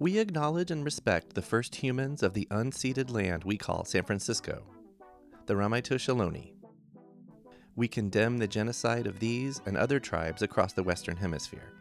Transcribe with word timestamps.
We 0.00 0.18
acknowledge 0.18 0.70
and 0.70 0.82
respect 0.82 1.34
the 1.34 1.42
first 1.42 1.74
humans 1.74 2.22
of 2.22 2.32
the 2.32 2.48
unceded 2.50 3.10
land 3.10 3.44
we 3.44 3.58
call 3.58 3.84
San 3.84 4.02
Francisco, 4.02 4.62
the 5.44 5.52
Ramaytush 5.52 6.08
Ohlone. 6.08 6.54
We 7.76 7.86
condemn 7.86 8.38
the 8.38 8.48
genocide 8.48 9.06
of 9.06 9.20
these 9.20 9.60
and 9.66 9.76
other 9.76 10.00
tribes 10.00 10.40
across 10.40 10.72
the 10.72 10.82
Western 10.82 11.18
Hemisphere. 11.18 11.74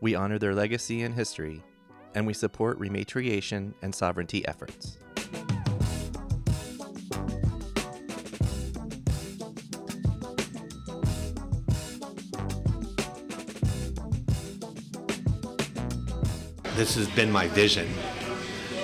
We 0.00 0.14
honor 0.14 0.38
their 0.38 0.54
legacy 0.54 1.02
and 1.02 1.14
history, 1.14 1.62
and 2.14 2.26
we 2.26 2.32
support 2.32 2.80
rematriation 2.80 3.74
and 3.82 3.94
sovereignty 3.94 4.48
efforts. 4.48 4.96
This 16.74 16.94
has 16.94 17.08
been 17.10 17.30
my 17.30 17.48
vision. 17.48 17.88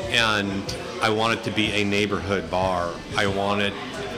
And 0.08 0.76
I 1.00 1.10
want 1.10 1.38
it 1.38 1.44
to 1.44 1.50
be 1.50 1.72
a 1.72 1.84
neighborhood 1.84 2.50
bar. 2.50 2.92
I 3.16 3.26
want 3.26 3.62
it 3.62 3.72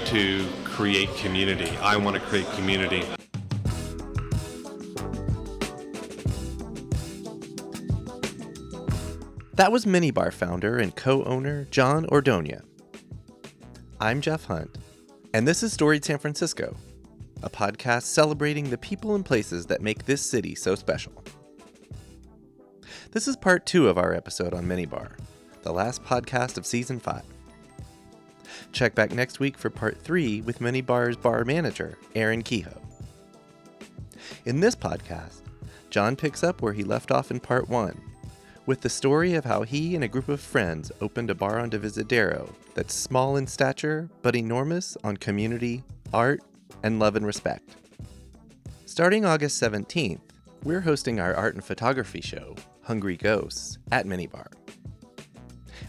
to 0.07 0.49
create 0.65 1.15
community. 1.17 1.71
I 1.79 1.97
want 1.97 2.17
to 2.17 2.23
create 2.23 2.51
community. 2.53 3.05
That 9.55 9.71
was 9.71 9.85
Minibar 9.85 10.33
founder 10.33 10.79
and 10.79 10.97
co 10.97 11.23
owner 11.25 11.67
John 11.67 12.07
Ordonia. 12.07 12.63
I'm 14.01 14.23
Jeff 14.23 14.47
Hunt, 14.47 14.79
and 15.35 15.47
this 15.47 15.63
is 15.63 15.75
Storied 15.75 16.03
San 16.03 16.19
Francisco, 16.19 16.75
a 17.43 17.51
podcast 17.51 18.05
celebrating 18.05 18.71
the 18.71 18.79
people 18.79 19.15
and 19.15 19.23
places 19.23 19.67
that 19.67 19.83
make 19.83 20.07
this 20.07 20.23
city 20.23 20.55
so 20.55 20.75
special. 20.75 21.23
This 23.13 23.27
is 23.27 23.37
part 23.37 23.67
two 23.67 23.89
of 23.89 23.99
our 23.99 24.15
episode 24.15 24.55
on 24.55 24.67
Minibar, 24.67 25.11
the 25.63 25.73
last 25.73 26.05
podcast 26.05 26.57
of 26.57 26.65
season 26.65 27.01
five. 27.01 27.25
Check 28.71 28.95
back 28.95 29.11
next 29.11 29.41
week 29.41 29.59
for 29.59 29.69
part 29.69 30.01
three 30.01 30.43
with 30.43 30.61
Minibar's 30.61 31.17
bar 31.17 31.45
manager, 31.45 31.99
Erin 32.15 32.43
Kehoe. 32.43 32.81
In 34.45 34.61
this 34.61 34.77
podcast, 34.77 35.41
John 35.91 36.15
picks 36.15 36.45
up 36.45 36.63
where 36.63 36.73
he 36.73 36.85
left 36.85 37.11
off 37.11 37.33
in 37.33 37.41
part 37.41 37.69
one 37.69 38.01
with 38.65 38.81
the 38.81 38.89
story 38.89 39.35
of 39.35 39.45
how 39.45 39.63
he 39.63 39.97
and 39.97 40.05
a 40.05 40.09
group 40.09 40.29
of 40.29 40.41
friends 40.41 40.93
opened 41.01 41.31
a 41.31 41.35
bar 41.35 41.59
on 41.59 41.69
Divisadero 41.69 42.49
that's 42.75 42.95
small 42.95 43.37
in 43.37 43.49
stature 43.49 44.09
but 44.23 44.37
enormous 44.37 44.97
on 45.03 45.17
community, 45.17 45.83
art, 46.13 46.43
and 46.85 47.01
love 47.01 47.17
and 47.17 47.27
respect. 47.27 47.75
Starting 48.87 49.25
August 49.25 49.61
17th, 49.61 50.21
we're 50.63 50.83
hosting 50.83 51.19
our 51.19 51.35
art 51.35 51.55
and 51.57 51.65
photography 51.65 52.21
show, 52.21 52.55
Hungry 52.83 53.17
Ghosts, 53.17 53.79
at 53.93 54.07
Minibar. 54.07 54.47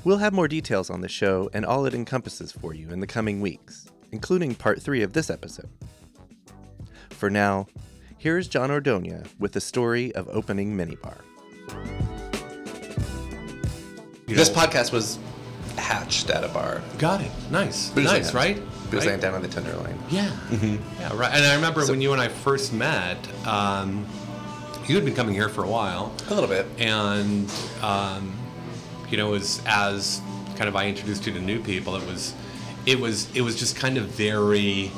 We'll 0.04 0.18
have 0.18 0.34
more 0.34 0.48
details 0.48 0.90
on 0.90 1.02
the 1.02 1.08
show 1.10 1.50
and 1.54 1.66
all 1.66 1.86
it 1.86 1.94
encompasses 1.94 2.52
for 2.52 2.74
you 2.74 2.90
in 2.90 3.00
the 3.00 3.08
coming 3.08 3.40
weeks, 3.42 3.88
including 4.12 4.56
part 4.56 4.82
three 4.82 5.04
of 5.04 5.14
this 5.14 5.30
episode. 5.30 5.70
For 7.10 7.30
now, 7.30 7.68
here's 8.18 8.48
John 8.48 8.70
Ordonia 8.70 9.28
with 9.40 9.52
the 9.52 9.62
story 9.62 10.14
of 10.16 10.28
opening 10.30 10.76
Minibar. 10.76 11.18
This 14.28 14.50
podcast 14.50 14.92
was 14.92 15.20
hatched 15.78 16.30
at 16.30 16.44
a 16.44 16.48
bar. 16.48 16.82
got 16.98 17.22
it. 17.22 17.32
Nice. 17.50 17.90
Booze 17.90 18.06
nice, 18.06 18.34
Land. 18.34 18.36
right? 18.36 18.56
Booze 18.90 19.02
Right? 19.02 19.10
Land 19.10 19.22
down 19.22 19.34
on 19.36 19.42
the 19.42 19.48
Tenderloin. 19.48 19.98
Yeah. 20.10 20.36
Yeah, 20.52 21.16
right. 21.16 21.34
And 21.34 21.46
I 21.46 21.56
remember 21.56 21.86
when 21.86 22.02
you 22.02 22.12
and 22.14 22.22
I 22.22 22.28
first 22.30 22.74
met, 22.74 23.18
um, 23.48 24.06
you 24.88 24.96
had 24.96 25.06
been 25.06 25.16
coming 25.16 25.34
here 25.36 25.50
for 25.50 25.64
a 25.64 25.68
while. 25.70 26.14
A 26.30 26.34
little 26.34 26.50
bit. 26.50 26.66
and 26.80 27.52
um, 27.82 28.34
you 29.10 29.18
know, 29.18 29.34
as 29.34 29.62
as 29.66 30.22
kind 30.56 30.68
of 30.70 30.76
I 30.76 30.88
introduced 30.88 31.26
you 31.28 31.34
to 31.34 31.40
new 31.42 31.60
people, 31.62 31.96
it 31.96 32.06
was 32.08 32.34
it 32.86 33.00
was 33.00 33.34
it 33.36 33.42
was 33.42 33.56
just 33.58 33.76
kind 33.76 33.98
of 33.98 34.06
very 34.08 34.92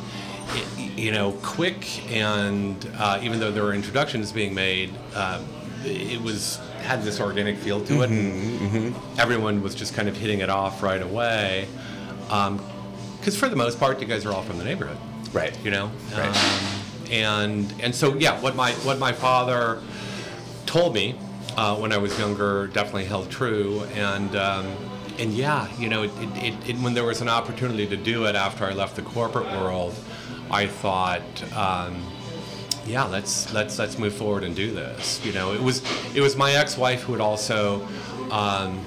you 0.96 1.12
know 1.12 1.31
quick, 1.41 2.09
and 2.12 2.75
uh, 2.97 3.19
even 3.24 3.40
though 3.40 3.52
there 3.52 3.63
were 3.63 3.74
introductions 3.74 4.31
being 4.31 4.53
made, 4.53 4.91
uh, 5.16 5.41
it 5.85 6.22
was 6.22 6.59
had 6.84 7.02
this 7.03 7.19
organic 7.19 7.58
feel 7.58 7.84
to 7.85 8.02
it, 8.03 8.09
and 8.09 8.96
everyone 9.18 9.62
was 9.63 9.74
just 9.74 9.94
kind 9.96 10.08
of 10.09 10.16
hitting 10.18 10.40
it 10.41 10.50
off 10.50 10.84
right 10.84 11.02
away. 11.02 11.68
Because 12.28 13.38
for 13.38 13.47
the 13.50 13.56
most 13.56 13.79
part, 13.79 14.02
you 14.02 14.06
guys 14.08 14.25
are 14.25 14.31
all 14.34 14.41
from 14.44 14.58
the 14.58 14.63
neighborhood 14.66 14.97
Right. 15.31 15.58
you 15.63 15.72
know 15.72 15.90
Right. 16.16 16.28
um, 16.28 16.93
and 17.13 17.72
and 17.79 17.94
so 17.94 18.16
yeah 18.16 18.40
what 18.41 18.56
my 18.56 18.72
what 18.88 18.97
my 18.97 19.12
father 19.13 19.79
told 20.66 20.96
me 20.96 21.16
uh, 21.56 21.78
when 21.78 21.91
I 21.91 21.97
was 21.97 22.18
younger 22.18 22.68
definitely 22.68 23.06
held 23.06 23.29
true 23.29 23.84
and 23.94 24.35
um, 24.35 24.66
and 25.19 25.31
yeah 25.31 25.72
you 25.78 25.90
know 25.90 26.03
it, 26.03 26.12
it, 26.38 26.69
it, 26.69 26.75
when 26.78 26.96
there 26.96 27.03
was 27.03 27.22
an 27.22 27.29
opportunity 27.29 27.85
to 27.85 27.96
do 27.96 28.25
it 28.25 28.35
after 28.35 28.66
I 28.66 28.73
left 28.73 28.96
the 28.96 29.03
corporate 29.03 29.46
world 29.46 29.94
I 30.50 30.66
thought 30.66 31.53
um, 31.53 32.03
yeah 32.88 33.03
let's 33.03 33.53
let's 33.53 33.78
let's 33.78 34.00
move 34.00 34.16
forward 34.16 34.44
and 34.44 34.56
do 34.56 34.72
this 34.72 35.23
you 35.23 35.34
know 35.34 35.53
it 35.53 35.62
was 35.62 35.84
it 36.16 36.22
was 36.22 36.35
my 36.35 36.53
ex-wife 36.53 37.03
who 37.03 37.12
had 37.12 37.22
also 37.22 37.88
um, 38.31 38.84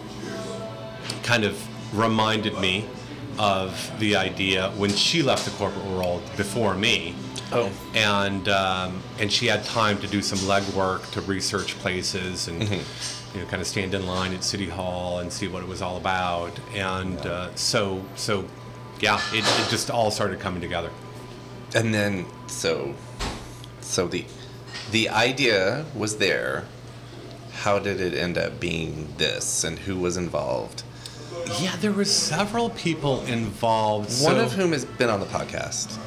kind 1.23 1.45
of 1.45 1.57
reminded 1.97 2.59
me 2.59 2.87
of 3.39 3.93
the 4.01 4.17
idea 4.17 4.71
when 4.73 4.91
she 4.91 5.23
left 5.23 5.45
the 5.45 5.51
corporate 5.53 5.85
world 5.87 6.23
before 6.37 6.75
me. 6.75 7.15
Oh. 7.53 7.71
And 7.95 8.49
um, 8.49 9.03
and 9.19 9.31
she 9.33 9.47
had 9.47 9.65
time 9.65 9.99
to 9.99 10.07
do 10.07 10.21
some 10.21 10.39
legwork 10.41 11.11
to 11.13 11.21
research 11.23 11.79
places 11.79 12.49
and 12.49 12.63
you 12.63 13.41
know 13.41 13.47
kind 13.47 13.61
of 13.61 13.67
stand 13.67 13.95
in 13.95 14.07
line 14.07 14.35
at 14.35 14.43
City 14.43 14.69
Hall 14.69 15.21
and 15.21 15.33
see 15.33 15.47
what 15.49 15.63
it 15.63 15.69
was 15.69 15.81
all 15.83 15.97
about. 15.97 16.59
And 16.75 17.19
uh, 17.21 17.55
so 17.55 18.05
so 18.17 18.45
yeah, 19.01 19.21
it, 19.33 19.45
it 19.45 19.71
just 19.71 19.91
all 19.91 20.11
started 20.11 20.41
coming 20.41 20.61
together. 20.61 20.91
And 21.75 21.95
then 21.95 22.27
so 22.47 22.95
so 23.81 24.09
the 24.09 24.25
the 24.91 25.09
idea 25.09 25.85
was 25.95 26.17
there. 26.19 26.65
How 27.53 27.79
did 27.79 28.01
it 28.01 28.13
end 28.15 28.37
up 28.37 28.61
being 28.61 29.09
this 29.17 29.65
and 29.65 29.79
who 29.79 29.97
was 29.97 30.17
involved? 30.17 30.83
Yeah, 31.61 31.75
there 31.77 31.93
were 31.93 32.05
several 32.05 32.71
people 32.71 33.25
involved. 33.25 34.09
One 34.23 34.35
so- 34.37 34.45
of 34.45 34.53
whom 34.53 34.73
has 34.73 34.85
been 34.85 35.09
on 35.11 35.21
the 35.21 35.27
podcast. 35.27 35.99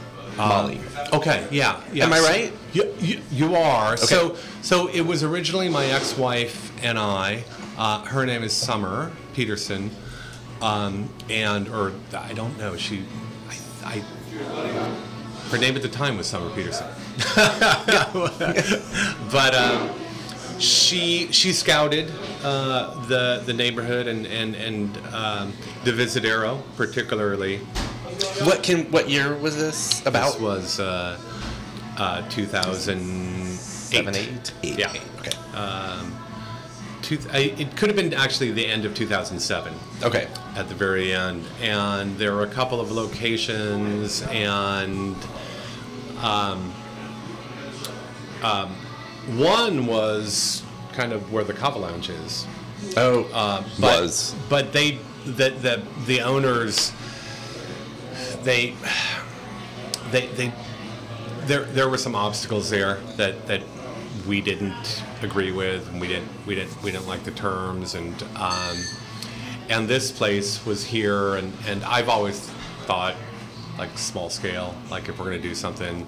Molly. 0.47 0.79
Okay, 1.13 1.47
yeah, 1.51 1.81
yeah. 1.91 2.05
Am 2.05 2.13
I 2.13 2.19
right? 2.19 2.53
You, 2.73 2.93
you, 2.99 3.21
you 3.31 3.55
are. 3.55 3.97
So, 3.97 4.37
so 4.61 4.87
it 4.87 5.01
was 5.01 5.23
originally 5.23 5.69
my 5.69 5.85
ex-wife 5.85 6.71
and 6.83 6.97
I. 6.97 7.43
Uh, 7.77 8.03
her 8.05 8.25
name 8.25 8.43
is 8.43 8.53
Sommer 8.53 9.11
Peterson, 9.33 9.91
um, 10.61 11.09
and 11.29 11.67
or 11.67 11.93
I 12.13 12.33
don't 12.33 12.57
know. 12.57 12.75
She, 12.77 13.03
I, 13.49 13.57
I, 13.95 14.03
her 15.49 15.57
name 15.57 15.75
at 15.75 15.81
the 15.81 15.89
time 15.89 16.17
was 16.17 16.27
Sommer 16.27 16.49
Peterson, 16.55 16.87
but 19.31 19.55
um, 19.55 19.89
she 20.59 21.31
she 21.31 21.53
scouted 21.53 22.11
uh, 22.43 23.05
the 23.07 23.41
the 23.45 23.53
neighborhood 23.53 24.07
and 24.07 24.25
and 24.27 24.55
and 24.55 24.97
um, 25.13 25.53
Divisadero 25.83 26.61
particularly. 26.75 27.61
What 28.43 28.63
can 28.63 28.91
what 28.91 29.09
year 29.09 29.35
was 29.35 29.55
this 29.55 30.05
about? 30.05 30.33
This 30.33 30.41
was 30.41 30.79
uh, 30.79 31.17
uh, 31.97 32.27
2008. 32.29 33.55
Seven, 33.57 34.15
eight, 34.15 34.51
eight, 34.63 34.77
Yeah. 34.79 34.91
eight. 34.93 35.01
Okay. 35.19 36.11
Two, 37.01 37.17
I, 37.31 37.37
it 37.57 37.75
could 37.77 37.87
have 37.89 37.95
been 37.95 38.13
actually 38.13 38.51
the 38.51 38.65
end 38.67 38.83
of 38.85 38.93
2007 38.93 39.73
Okay. 40.03 40.27
at 40.55 40.67
the 40.67 40.75
very 40.75 41.13
end. 41.13 41.45
And 41.61 42.17
there 42.17 42.33
were 42.35 42.43
a 42.43 42.47
couple 42.47 42.79
of 42.81 42.91
locations, 42.91 44.21
and 44.23 45.15
um, 46.21 46.73
um, 48.43 48.69
one 49.37 49.85
was 49.87 50.61
kind 50.93 51.13
of 51.13 51.31
where 51.31 51.43
the 51.45 51.53
Kava 51.53 51.79
Lounge 51.79 52.09
is. 52.09 52.45
Oh, 52.97 53.23
Uh, 53.33 53.63
but, 53.79 54.01
was. 54.01 54.35
but 54.49 54.71
they 54.73 54.99
the, 55.25 55.49
the 55.49 55.81
the 56.05 56.21
owners 56.21 56.91
they 58.43 58.75
they 60.11 60.27
they 60.27 60.53
there 61.45 61.63
there 61.65 61.89
were 61.89 61.97
some 61.97 62.15
obstacles 62.15 62.69
there 62.69 62.95
that 63.17 63.47
that 63.47 63.61
we 64.27 64.41
didn't 64.41 65.03
agree 65.21 65.51
with 65.51 65.87
and 65.89 65.99
we 66.01 66.07
didn't 66.07 66.29
we 66.45 66.55
didn't 66.55 66.81
we 66.83 66.91
didn't 66.91 67.07
like 67.07 67.23
the 67.23 67.31
terms 67.31 67.95
and 67.95 68.23
um, 68.35 68.77
and 69.69 69.87
this 69.87 70.11
place 70.11 70.65
was 70.65 70.83
here 70.85 71.35
and 71.35 71.53
and 71.67 71.83
I've 71.83 72.09
always 72.09 72.39
thought 72.85 73.15
like 73.77 73.97
small 73.97 74.29
scale 74.29 74.75
like 74.91 75.09
if 75.09 75.17
we're 75.19 75.25
going 75.25 75.41
to 75.41 75.47
do 75.47 75.55
something 75.55 76.05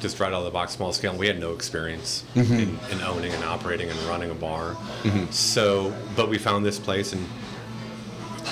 just 0.00 0.20
right 0.20 0.32
out 0.32 0.40
of 0.40 0.44
the 0.44 0.50
box 0.50 0.72
small 0.72 0.92
scale 0.92 1.12
and 1.12 1.18
we 1.18 1.26
had 1.26 1.40
no 1.40 1.52
experience 1.54 2.24
in, 2.60 2.78
in 2.90 3.00
owning 3.02 3.32
and 3.32 3.42
operating 3.44 3.88
and 3.88 3.98
running 4.00 4.30
a 4.30 4.34
bar. 4.34 4.76
So 5.30 5.94
but 6.14 6.28
we 6.28 6.36
found 6.38 6.64
this 6.66 6.78
place 6.78 7.12
and 7.14 7.26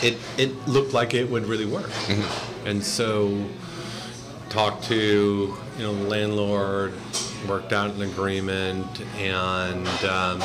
it 0.04 0.16
it 0.38 0.68
looked 0.68 0.92
like 0.92 1.14
it 1.14 1.28
would 1.30 1.46
really 1.46 1.66
work 1.66 1.90
and 2.66 2.82
so 2.82 3.44
talked 4.50 4.84
to 4.84 5.56
you 5.76 5.82
know 5.82 5.94
the 5.94 6.08
landlord 6.08 6.92
worked 7.48 7.72
out 7.72 7.90
an 7.90 8.02
agreement 8.02 9.00
and 9.18 9.86
um, 10.04 10.42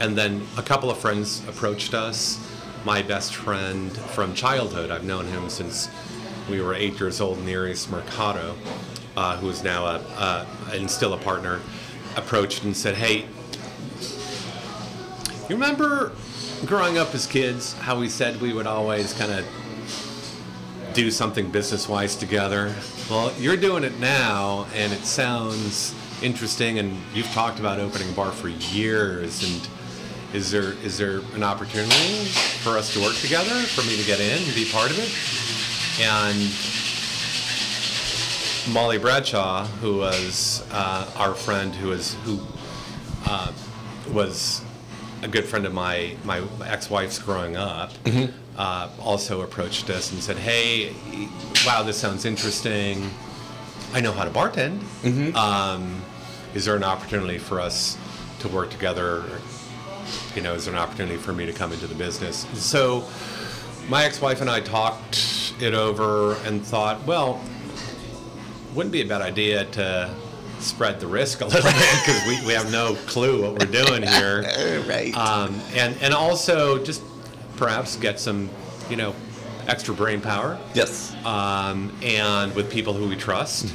and 0.00 0.16
then 0.16 0.42
a 0.56 0.62
couple 0.62 0.90
of 0.90 0.98
friends 0.98 1.46
approached 1.48 1.94
us. 1.94 2.38
My 2.84 3.02
best 3.02 3.34
friend 3.34 3.96
from 3.96 4.34
childhood, 4.34 4.90
I've 4.90 5.04
known 5.04 5.26
him 5.26 5.48
since 5.48 5.88
we 6.50 6.60
were 6.60 6.74
eight 6.74 6.98
years 6.98 7.20
old, 7.20 7.40
Nerius 7.44 7.88
Mercado, 7.88 8.56
uh, 9.16 9.36
who 9.36 9.48
is 9.48 9.62
now 9.62 9.86
a, 9.86 9.98
a 10.18 10.46
and 10.72 10.90
still 10.90 11.14
a 11.14 11.18
partner, 11.18 11.60
approached 12.16 12.64
and 12.64 12.76
said, 12.76 12.96
"Hey, 12.96 13.26
you 15.48 15.54
remember 15.54 16.12
growing 16.66 16.98
up 16.98 17.14
as 17.14 17.26
kids 17.26 17.72
how 17.74 17.98
we 17.98 18.08
said 18.08 18.40
we 18.40 18.52
would 18.52 18.66
always 18.66 19.12
kind 19.14 19.32
of 19.32 19.44
do 20.94 21.10
something 21.10 21.50
business 21.50 21.88
wise 21.88 22.14
together? 22.16 22.74
Well, 23.10 23.32
you're 23.38 23.56
doing 23.56 23.84
it 23.84 23.98
now, 23.98 24.66
and 24.74 24.92
it 24.92 25.04
sounds 25.04 25.94
interesting. 26.22 26.78
And 26.78 26.96
you've 27.14 27.30
talked 27.32 27.58
about 27.58 27.80
opening 27.80 28.08
a 28.10 28.12
bar 28.12 28.30
for 28.30 28.48
years. 28.48 29.42
And 29.42 29.68
is 30.34 30.50
there 30.50 30.72
is 30.84 30.98
there 30.98 31.20
an 31.34 31.42
opportunity 31.42 32.24
for 32.62 32.78
us 32.78 32.92
to 32.94 33.00
work 33.00 33.16
together, 33.16 33.50
for 33.50 33.82
me 33.82 33.96
to 33.96 34.04
get 34.04 34.20
in 34.20 34.42
and 34.42 34.54
be 34.54 34.66
part 34.70 34.90
of 34.90 34.98
it? 34.98 35.10
And 36.00 36.50
Molly 38.72 38.98
Bradshaw, 38.98 39.66
who 39.80 39.98
was 39.98 40.64
uh, 40.70 41.10
our 41.16 41.34
friend, 41.34 41.74
who 41.74 41.88
was 41.88 42.14
who 42.24 42.40
uh, 43.26 43.52
was 44.12 44.62
a 45.22 45.28
good 45.28 45.44
friend 45.44 45.64
of 45.66 45.72
my 45.72 46.16
my 46.24 46.42
ex-wife's 46.66 47.18
growing 47.18 47.56
up, 47.56 47.92
uh, 48.58 48.88
also 49.00 49.42
approached 49.42 49.88
us 49.90 50.12
and 50.12 50.22
said, 50.22 50.36
"Hey, 50.36 50.92
wow, 51.66 51.82
this 51.82 51.96
sounds 51.96 52.24
interesting. 52.24 53.10
I 53.94 54.00
know 54.00 54.12
how 54.12 54.24
to 54.24 54.30
bartend. 54.30 54.80
Um, 55.36 56.02
is 56.54 56.64
there 56.64 56.76
an 56.76 56.84
opportunity 56.84 57.38
for 57.38 57.60
us 57.60 57.96
to 58.40 58.48
work 58.48 58.70
together? 58.70 59.24
You 60.34 60.42
know, 60.42 60.54
is 60.54 60.64
there 60.64 60.74
an 60.74 60.80
opportunity 60.80 61.16
for 61.16 61.32
me 61.32 61.46
to 61.46 61.52
come 61.52 61.72
into 61.72 61.86
the 61.86 61.94
business?" 61.94 62.46
So, 62.54 63.04
my 63.88 64.04
ex-wife 64.04 64.40
and 64.40 64.50
I 64.50 64.60
talked 64.60 65.54
it 65.60 65.74
over 65.74 66.34
and 66.46 66.64
thought, 66.64 67.04
well, 67.06 67.40
wouldn't 68.74 68.92
be 68.92 69.02
a 69.02 69.06
bad 69.06 69.22
idea 69.22 69.64
to 69.66 70.10
spread 70.62 71.00
the 71.00 71.06
risk 71.06 71.40
a 71.40 71.44
little 71.46 71.62
bit 71.62 71.90
because 72.04 72.26
we, 72.26 72.46
we 72.46 72.52
have 72.52 72.70
no 72.72 72.94
clue 73.06 73.42
what 73.42 73.52
we're 73.52 73.84
doing 73.84 74.02
here. 74.02 74.42
right. 74.88 75.16
Um, 75.16 75.60
and, 75.74 75.96
and 76.00 76.14
also 76.14 76.82
just 76.82 77.02
perhaps 77.56 77.96
get 77.96 78.18
some, 78.18 78.48
you 78.88 78.96
know, 78.96 79.14
extra 79.68 79.94
brain 79.94 80.20
power 80.20 80.58
yes. 80.74 81.14
um, 81.24 81.96
and 82.02 82.54
with 82.54 82.70
people 82.70 82.92
who 82.92 83.08
we 83.08 83.16
trust. 83.16 83.72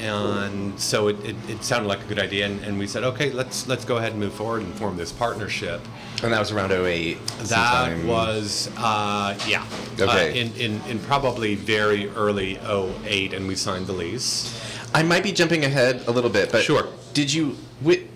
And 0.00 0.78
so 0.78 1.08
it, 1.08 1.18
it, 1.24 1.36
it 1.48 1.64
sounded 1.64 1.88
like 1.88 2.00
a 2.00 2.06
good 2.06 2.20
idea, 2.20 2.46
and, 2.46 2.60
and 2.62 2.78
we 2.78 2.86
said, 2.86 3.02
okay, 3.02 3.32
let's 3.32 3.66
let's 3.66 3.84
go 3.84 3.96
ahead 3.96 4.12
and 4.12 4.20
move 4.20 4.32
forward 4.32 4.62
and 4.62 4.72
form 4.74 4.96
this 4.96 5.10
partnership. 5.10 5.80
and 6.22 6.32
that 6.32 6.38
was 6.38 6.52
around 6.52 6.70
08. 6.70 7.18
That 7.26 7.46
sometime. 7.46 8.06
was, 8.06 8.70
uh, 8.76 9.36
yeah. 9.46 9.66
Okay. 9.98 10.30
Uh, 10.30 10.34
in, 10.34 10.52
in, 10.54 10.80
in 10.82 10.98
probably 11.00 11.56
very 11.56 12.08
early 12.10 12.58
08, 12.58 13.34
and 13.34 13.48
we 13.48 13.56
signed 13.56 13.88
the 13.88 13.92
lease. 13.92 14.54
I 14.94 15.02
might 15.02 15.22
be 15.22 15.32
jumping 15.32 15.64
ahead 15.64 16.02
a 16.06 16.10
little 16.10 16.30
bit, 16.30 16.50
but 16.50 16.62
Sure. 16.62 16.86
Did 17.14 17.32
you, 17.32 17.56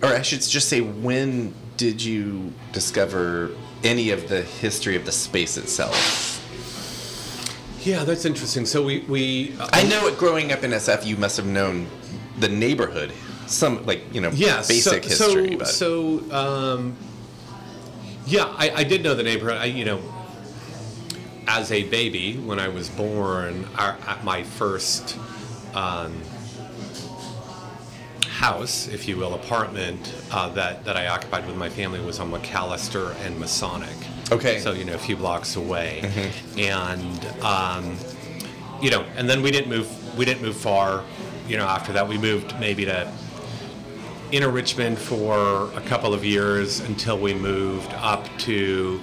or 0.01 0.09
I 0.09 0.21
should 0.21 0.41
just 0.41 0.69
say, 0.69 0.81
when 0.81 1.53
did 1.77 2.01
you 2.01 2.53
discover 2.71 3.51
any 3.83 4.11
of 4.11 4.29
the 4.29 4.41
history 4.41 4.95
of 4.95 5.05
the 5.05 5.11
space 5.11 5.57
itself? 5.57 6.39
Yeah, 7.85 8.05
that's 8.05 8.23
interesting. 8.23 8.65
So 8.65 8.83
we, 8.83 8.99
we 9.01 9.55
uh, 9.59 9.67
I 9.73 9.83
know 9.83 10.13
growing 10.15 10.53
up 10.53 10.63
in 10.63 10.71
SF, 10.71 11.05
you 11.05 11.17
must 11.17 11.35
have 11.35 11.45
known 11.45 11.87
the 12.39 12.47
neighborhood, 12.47 13.11
some 13.45 13.85
like 13.85 14.01
you 14.13 14.21
know 14.21 14.31
yeah, 14.31 14.57
basic 14.57 15.03
so, 15.03 15.09
history, 15.09 15.51
So, 15.51 15.57
but 15.57 15.67
so 15.67 16.31
um, 16.31 16.95
yeah, 18.25 18.45
I, 18.57 18.71
I 18.77 18.83
did 18.85 19.03
know 19.03 19.15
the 19.15 19.23
neighborhood. 19.23 19.57
I, 19.57 19.65
you 19.65 19.83
know, 19.83 20.01
as 21.47 21.71
a 21.73 21.83
baby 21.89 22.37
when 22.37 22.57
I 22.57 22.69
was 22.69 22.87
born, 22.89 23.67
our, 23.77 23.97
at 24.07 24.23
my 24.23 24.43
first 24.43 25.17
um, 25.73 26.21
house, 28.47 28.89
if 28.89 29.07
you 29.07 29.15
will, 29.15 29.35
apartment 29.35 30.13
uh, 30.31 30.49
that 30.49 30.83
that 30.83 30.97
I 30.97 31.07
occupied 31.07 31.47
with 31.47 31.55
my 31.55 31.69
family 31.69 32.01
was 32.01 32.19
on 32.19 32.29
McAllister 32.29 33.15
and 33.25 33.39
Masonic. 33.39 33.95
Okay. 34.31 34.59
So 34.59 34.73
you 34.73 34.83
know, 34.83 34.95
a 34.95 34.97
few 35.09 35.15
blocks 35.15 35.55
away, 35.55 35.91
and 36.57 37.25
um, 37.41 37.95
you 38.81 38.91
know, 38.91 39.03
and 39.17 39.29
then 39.29 39.41
we 39.41 39.49
didn't 39.51 39.69
move. 39.69 39.87
We 40.17 40.25
didn't 40.25 40.41
move 40.43 40.57
far. 40.57 41.03
You 41.47 41.57
know, 41.57 41.65
after 41.65 41.93
that, 41.93 42.05
we 42.07 42.17
moved 42.17 42.57
maybe 42.59 42.83
to 42.85 43.09
inner 44.31 44.49
Richmond 44.49 44.97
for 44.97 45.71
a 45.75 45.81
couple 45.81 46.13
of 46.13 46.25
years 46.25 46.79
until 46.81 47.17
we 47.19 47.33
moved 47.33 47.93
up 47.93 48.27
to 48.39 48.99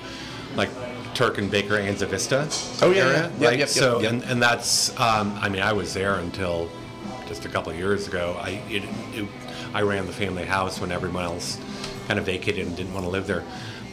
like 0.56 0.70
Turk 1.14 1.38
and 1.38 1.50
Baker 1.50 1.76
Anza 1.76 2.06
Vista 2.08 2.48
Oh, 2.84 2.90
yeah, 2.90 3.04
area, 3.04 3.12
yeah. 3.12 3.22
Yep, 3.22 3.40
right? 3.50 3.58
yep, 3.58 3.69
so 3.69 4.00
yep. 4.00 4.12
And, 4.12 4.22
and 4.25 4.42
that's 4.42 4.90
um, 4.98 5.32
I 5.40 5.48
mean 5.48 5.62
I 5.62 5.72
was 5.72 5.94
there 5.94 6.16
until 6.16 6.69
just 7.30 7.44
a 7.44 7.48
couple 7.48 7.70
of 7.70 7.78
years 7.78 8.08
ago. 8.08 8.36
I 8.40 8.60
it, 8.68 8.82
it, 9.14 9.28
I 9.72 9.82
ran 9.82 10.04
the 10.06 10.12
family 10.12 10.44
house 10.44 10.80
when 10.80 10.90
everyone 10.90 11.22
else 11.22 11.58
kind 12.08 12.18
of 12.18 12.26
vacated 12.26 12.66
and 12.66 12.76
didn't 12.76 12.92
want 12.92 13.06
to 13.06 13.10
live 13.10 13.28
there. 13.28 13.44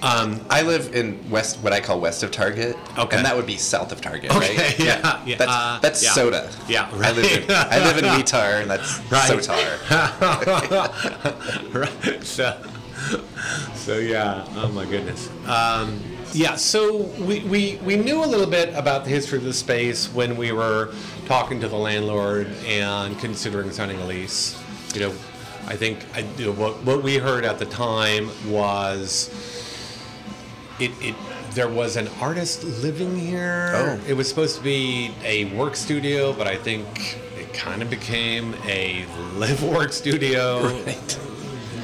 Um, 0.01 0.43
I 0.49 0.63
live 0.63 0.95
in 0.95 1.17
west, 1.29 1.59
what 1.59 1.71
I 1.71 1.79
call 1.79 1.99
west 2.01 2.23
of 2.23 2.31
Target, 2.31 2.75
Okay. 2.97 3.15
and 3.15 3.25
that 3.25 3.35
would 3.35 3.45
be 3.45 3.57
south 3.57 3.91
of 3.91 4.01
Target, 4.01 4.35
Okay, 4.35 4.57
right? 4.57 4.79
yeah, 4.79 5.21
yeah, 5.25 5.37
That's 5.37 5.51
uh, 5.51 5.79
that's 5.83 6.03
yeah. 6.03 6.11
soda. 6.13 6.49
Yeah, 6.67 6.89
I 6.93 7.11
live 7.11 7.25
in 7.31 7.47
right. 7.47 7.71
I 7.71 7.77
live 7.83 7.97
in 7.99 8.03
Wetar, 8.05 8.61
and 8.61 8.69
that's 8.71 8.99
Right. 9.11 9.29
Sotar. 9.29 9.77
right. 11.73 12.23
So, 12.23 12.59
so 13.75 13.97
yeah. 13.99 14.45
Oh 14.55 14.69
my 14.69 14.85
goodness. 14.85 15.29
Um, 15.47 16.01
yeah. 16.33 16.55
So 16.55 16.97
we, 17.19 17.39
we 17.41 17.79
we 17.83 17.95
knew 17.97 18.23
a 18.23 18.25
little 18.27 18.47
bit 18.47 18.73
about 18.75 19.03
the 19.03 19.09
history 19.09 19.37
of 19.37 19.43
the 19.43 19.53
space 19.53 20.11
when 20.13 20.35
we 20.37 20.51
were 20.51 20.93
talking 21.25 21.59
to 21.61 21.67
the 21.67 21.75
landlord 21.77 22.47
and 22.65 23.17
considering 23.19 23.71
signing 23.71 23.99
a 23.99 24.05
lease. 24.05 24.61
You 24.93 25.01
know, 25.01 25.09
I 25.67 25.75
think 25.75 25.99
I, 26.15 26.19
you 26.37 26.45
know, 26.47 26.51
what 26.53 26.83
what 26.83 27.03
we 27.03 27.17
heard 27.17 27.45
at 27.45 27.59
the 27.59 27.65
time 27.65 28.29
was 28.49 29.29
it 30.79 30.91
it. 31.01 31.15
There 31.53 31.69
was 31.69 31.95
an 31.95 32.07
artist 32.21 32.63
living 32.63 33.17
here. 33.17 33.71
Oh. 33.73 33.99
It 34.07 34.13
was 34.13 34.29
supposed 34.29 34.57
to 34.57 34.63
be 34.63 35.11
a 35.23 35.45
work 35.55 35.75
studio, 35.75 36.31
but 36.31 36.45
I 36.45 36.55
think 36.55 36.85
it 37.35 37.51
kind 37.51 37.81
of 37.81 37.89
became 37.89 38.53
a 38.67 39.05
live 39.35 39.63
work 39.63 39.91
studio 39.91 40.61
Right. 40.61 41.13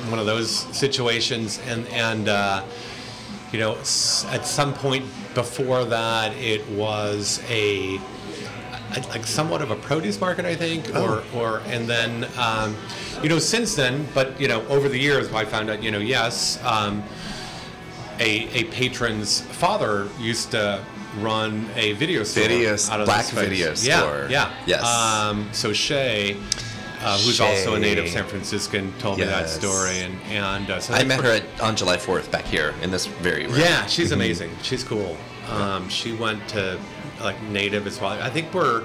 one 0.09 0.19
of 0.19 0.27
those 0.27 0.51
situations 0.77 1.59
and 1.65 1.87
and 1.87 2.29
uh, 2.29 2.63
you 3.53 3.59
know 3.59 3.75
at 3.75 4.45
some 4.45 4.73
point 4.73 5.05
before 5.33 5.85
that 5.85 6.35
it 6.35 6.67
was 6.69 7.41
a 7.49 7.99
like 9.09 9.25
somewhat 9.25 9.61
of 9.61 9.71
a 9.71 9.75
produce 9.75 10.19
market 10.19 10.45
I 10.45 10.55
think 10.55 10.93
or 10.95 11.23
or 11.33 11.61
and 11.67 11.87
then 11.87 12.27
um, 12.37 12.75
you 13.21 13.29
know 13.29 13.39
since 13.39 13.75
then 13.75 14.05
but 14.13 14.39
you 14.41 14.47
know 14.47 14.65
over 14.67 14.89
the 14.89 14.99
years 14.99 15.31
I 15.31 15.45
found 15.45 15.69
out 15.69 15.81
you 15.81 15.91
know 15.91 15.99
yes 15.99 16.61
um, 16.63 17.03
a, 18.19 18.47
a 18.49 18.63
patron's 18.65 19.41
father 19.41 20.09
used 20.19 20.51
to 20.51 20.83
run 21.19 21.69
a 21.75 21.93
video 21.93 22.23
store 22.23 22.47
Video- 22.47 22.73
out 22.89 22.99
of 22.99 23.05
black 23.05 23.25
video 23.25 23.69
yeah, 23.69 23.73
store. 23.73 24.27
Yeah. 24.29 24.53
Yes. 24.65 24.83
Um, 24.83 25.49
so 25.51 25.73
Shay, 25.73 26.37
uh, 27.03 27.17
who's 27.19 27.39
also 27.41 27.75
a 27.75 27.79
native 27.79 28.07
San 28.09 28.25
Franciscan, 28.25 28.93
told 28.99 29.19
me 29.19 29.25
that 29.25 29.49
story, 29.49 29.99
and 29.99 30.15
and 30.29 30.69
uh, 30.69 30.79
so 30.79 30.93
I 30.93 31.03
met 31.03 31.21
her 31.21 31.31
at, 31.31 31.61
on 31.61 31.75
July 31.75 31.97
4th 31.97 32.31
back 32.31 32.45
here 32.45 32.73
in 32.81 32.91
this 32.91 33.05
very 33.05 33.45
room. 33.47 33.59
Yeah, 33.59 33.85
she's 33.87 34.11
amazing. 34.11 34.51
She's 34.63 34.83
cool. 34.83 35.17
Um, 35.49 35.89
she 35.89 36.13
went 36.13 36.47
to 36.49 36.79
like 37.21 37.41
native 37.43 37.85
as 37.87 37.99
well. 37.99 38.11
I 38.21 38.29
think 38.29 38.53
we're 38.53 38.83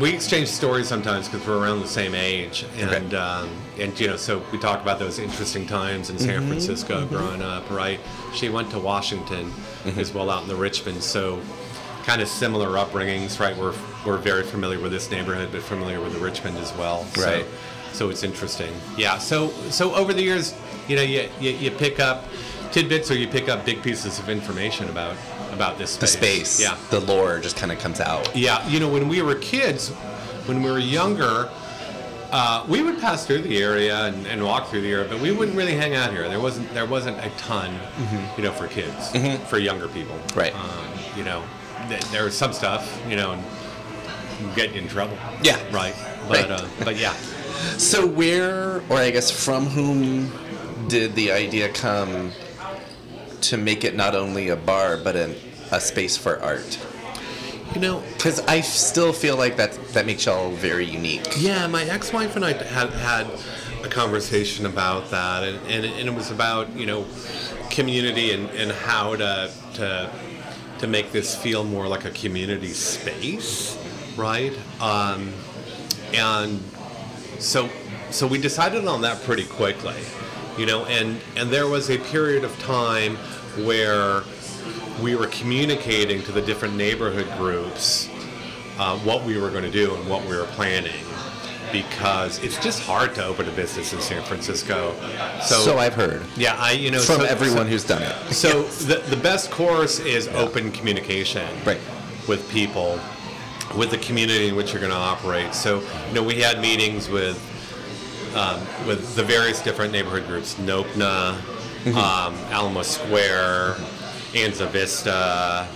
we 0.00 0.12
exchange 0.14 0.48
stories 0.48 0.86
sometimes 0.86 1.26
because 1.28 1.46
we're 1.46 1.58
around 1.62 1.80
the 1.80 1.88
same 1.88 2.14
age, 2.14 2.64
and 2.76 2.90
Okay. 3.06 3.16
um, 3.16 3.48
and 3.78 3.98
you 3.98 4.06
know, 4.08 4.16
so 4.16 4.42
we 4.52 4.58
talk 4.58 4.82
about 4.82 4.98
those 4.98 5.18
interesting 5.18 5.66
times 5.66 6.10
in 6.10 6.18
San 6.18 6.40
Mm-hmm. 6.40 6.48
Francisco 6.48 7.06
growing 7.06 7.40
up. 7.42 7.68
Right? 7.70 8.00
She 8.34 8.48
went 8.48 8.70
to 8.70 8.78
Washington 8.78 9.52
Mm-hmm. 9.84 9.98
as 9.98 10.12
well 10.12 10.28
out 10.28 10.42
in 10.42 10.48
the 10.48 10.56
Richmond, 10.56 11.02
so 11.02 11.40
kind 12.04 12.20
of 12.22 12.28
similar 12.28 12.68
upbringings. 12.70 13.38
Right? 13.40 13.56
We're 13.56 13.74
we're 14.04 14.18
very 14.18 14.42
familiar 14.42 14.80
with 14.80 14.92
this 14.92 15.10
neighborhood, 15.10 15.50
but 15.52 15.62
familiar 15.62 16.00
with 16.00 16.12
the 16.14 16.18
Richmond 16.20 16.56
as 16.58 16.72
well. 16.76 17.04
So- 17.14 17.24
Right. 17.26 17.46
so 17.92 18.08
it's 18.10 18.22
interesting. 18.22 18.72
Yeah. 18.96 19.18
So 19.18 19.48
so 19.70 19.94
over 19.94 20.12
the 20.12 20.22
years, 20.22 20.54
you 20.88 20.96
know, 20.96 21.02
you, 21.02 21.28
you, 21.40 21.50
you 21.52 21.70
pick 21.70 22.00
up 22.00 22.24
tidbits 22.72 23.10
or 23.10 23.14
you 23.14 23.26
pick 23.28 23.48
up 23.48 23.64
big 23.66 23.82
pieces 23.82 24.18
of 24.18 24.28
information 24.28 24.88
about 24.88 25.16
about 25.52 25.76
this 25.78 25.96
The 25.96 26.06
space. 26.06 26.48
space, 26.50 26.60
Yeah. 26.68 26.76
the 26.90 27.00
lore 27.00 27.38
just 27.40 27.56
kind 27.56 27.72
of 27.72 27.78
comes 27.80 28.00
out. 28.00 28.34
Yeah. 28.34 28.66
You 28.68 28.78
know, 28.80 28.88
when 28.88 29.08
we 29.08 29.20
were 29.22 29.34
kids, 29.36 29.88
when 30.46 30.62
we 30.62 30.70
were 30.70 30.78
younger. 30.78 31.48
Uh, 32.32 32.64
we 32.68 32.80
would 32.80 33.00
pass 33.00 33.26
through 33.26 33.42
the 33.42 33.60
area 33.60 34.04
and, 34.06 34.24
and 34.28 34.40
walk 34.44 34.68
through 34.68 34.80
the 34.82 34.92
area, 34.92 35.04
but 35.08 35.18
we 35.18 35.32
wouldn't 35.32 35.56
really 35.56 35.74
hang 35.74 35.96
out 35.96 36.12
here. 36.12 36.28
There 36.28 36.38
wasn't 36.38 36.72
there 36.72 36.86
wasn't 36.86 37.18
a 37.18 37.28
ton, 37.38 37.74
you 38.36 38.44
know, 38.44 38.52
for 38.52 38.68
kids, 38.68 39.10
for 39.48 39.58
younger 39.58 39.88
people. 39.88 40.16
Right. 40.36 40.54
Um, 40.54 40.86
you 41.16 41.24
know, 41.24 41.42
th- 41.90 42.02
there 42.10 42.24
was 42.24 42.36
some 42.36 42.52
stuff, 42.52 43.02
you 43.08 43.16
know, 43.16 43.32
and 43.32 44.54
get 44.54 44.74
in 44.74 44.88
trouble. 44.88 45.16
Yeah. 45.42 45.58
Right. 45.72 45.94
But 46.28 46.48
Right. 46.48 46.50
Uh, 46.50 46.68
but 46.84 46.96
yeah. 46.96 47.12
So 47.76 48.06
where, 48.06 48.82
or 48.88 48.98
I 48.98 49.10
guess 49.10 49.30
from 49.30 49.66
whom, 49.66 50.30
did 50.88 51.14
the 51.14 51.32
idea 51.32 51.68
come 51.70 52.30
to 53.40 53.56
make 53.56 53.84
it 53.84 53.96
not 53.96 54.14
only 54.14 54.48
a 54.50 54.56
bar 54.56 54.96
but 54.96 55.16
an, 55.16 55.34
a 55.72 55.80
space 55.80 56.16
for 56.16 56.40
art? 56.40 56.78
You 57.74 57.80
know, 57.80 58.02
Because 58.14 58.40
I 58.46 58.60
still 58.60 59.12
feel 59.12 59.36
like 59.36 59.56
that 59.56 59.72
that 59.94 60.04
makes 60.06 60.26
y'all 60.26 60.50
very 60.50 60.84
unique. 60.84 61.26
Yeah, 61.38 61.66
my 61.68 61.84
ex-wife 61.84 62.36
and 62.36 62.44
I 62.44 62.52
had 62.52 62.90
had 62.90 63.26
a 63.82 63.88
conversation 63.88 64.66
about 64.66 65.10
that, 65.10 65.42
and, 65.44 65.56
and, 65.68 65.84
and 65.84 66.08
it 66.08 66.14
was 66.14 66.30
about 66.30 66.76
you 66.76 66.86
know 66.86 67.06
community 67.70 68.32
and, 68.32 68.50
and 68.50 68.72
how 68.72 69.16
to 69.16 69.50
to 69.74 70.10
to 70.80 70.86
make 70.86 71.12
this 71.12 71.36
feel 71.36 71.62
more 71.62 71.86
like 71.86 72.06
a 72.06 72.10
community 72.10 72.72
space, 72.72 73.78
right? 74.16 74.58
Um, 74.80 75.32
and 76.14 76.60
so 77.38 77.68
so 78.10 78.26
we 78.26 78.38
decided 78.38 78.86
on 78.86 79.02
that 79.02 79.22
pretty 79.22 79.44
quickly, 79.44 80.00
you 80.56 80.64
know, 80.64 80.86
and 80.86 81.20
and 81.36 81.50
there 81.50 81.68
was 81.68 81.90
a 81.90 81.98
period 81.98 82.44
of 82.44 82.58
time 82.58 83.16
where 83.64 84.22
we 85.02 85.14
were 85.14 85.26
communicating 85.28 86.22
to 86.22 86.32
the 86.32 86.42
different 86.42 86.74
neighborhood 86.76 87.30
groups 87.36 88.08
uh, 88.78 88.96
what 89.00 89.22
we 89.24 89.38
were 89.38 89.50
going 89.50 89.64
to 89.64 89.70
do 89.70 89.94
and 89.94 90.08
what 90.08 90.22
we 90.22 90.34
were 90.34 90.46
planning 90.46 91.04
because 91.72 92.42
it's 92.42 92.58
just 92.62 92.82
hard 92.82 93.14
to 93.16 93.24
open 93.24 93.48
a 93.48 93.52
business 93.52 93.92
in 93.92 94.00
San 94.00 94.22
Francisco. 94.24 94.94
So, 95.42 95.56
So 95.60 95.78
I've 95.78 95.94
heard 95.94 96.22
yeah, 96.36 96.56
I 96.58 96.72
you 96.72 96.90
know 96.90 97.00
from 97.00 97.20
so- 97.20 97.24
everyone 97.24 97.64
so- 97.66 97.70
who's 97.70 97.84
done 97.84 98.02
it. 98.02 98.32
so 98.32 98.62
the, 98.86 98.96
the 99.08 99.16
best 99.16 99.50
course 99.50 99.98
is 100.00 100.28
open 100.28 100.72
communication 100.72 101.46
Right. 101.64 101.80
with 102.28 102.48
people, 102.50 102.98
with 103.76 103.90
the 103.90 103.98
community 103.98 104.48
in 104.48 104.56
which 104.56 104.72
you're 104.72 104.80
going 104.80 104.92
to 104.92 104.98
operate. 104.98 105.54
So 105.54 105.80
you 106.08 106.14
know 106.14 106.22
we 106.22 106.40
had 106.40 106.60
meetings 106.60 107.08
with 107.08 107.38
um, 108.34 108.60
with 108.86 109.14
the 109.16 109.24
various 109.24 109.60
different 109.60 109.92
neighborhood 109.92 110.26
groups, 110.26 110.54
Nopna, 110.54 111.36
Mm-hmm. 111.80 111.96
um, 111.96 112.34
Alamo 112.52 112.82
Square, 112.82 113.76
Anza 114.34 114.68
Vista, 114.68 115.66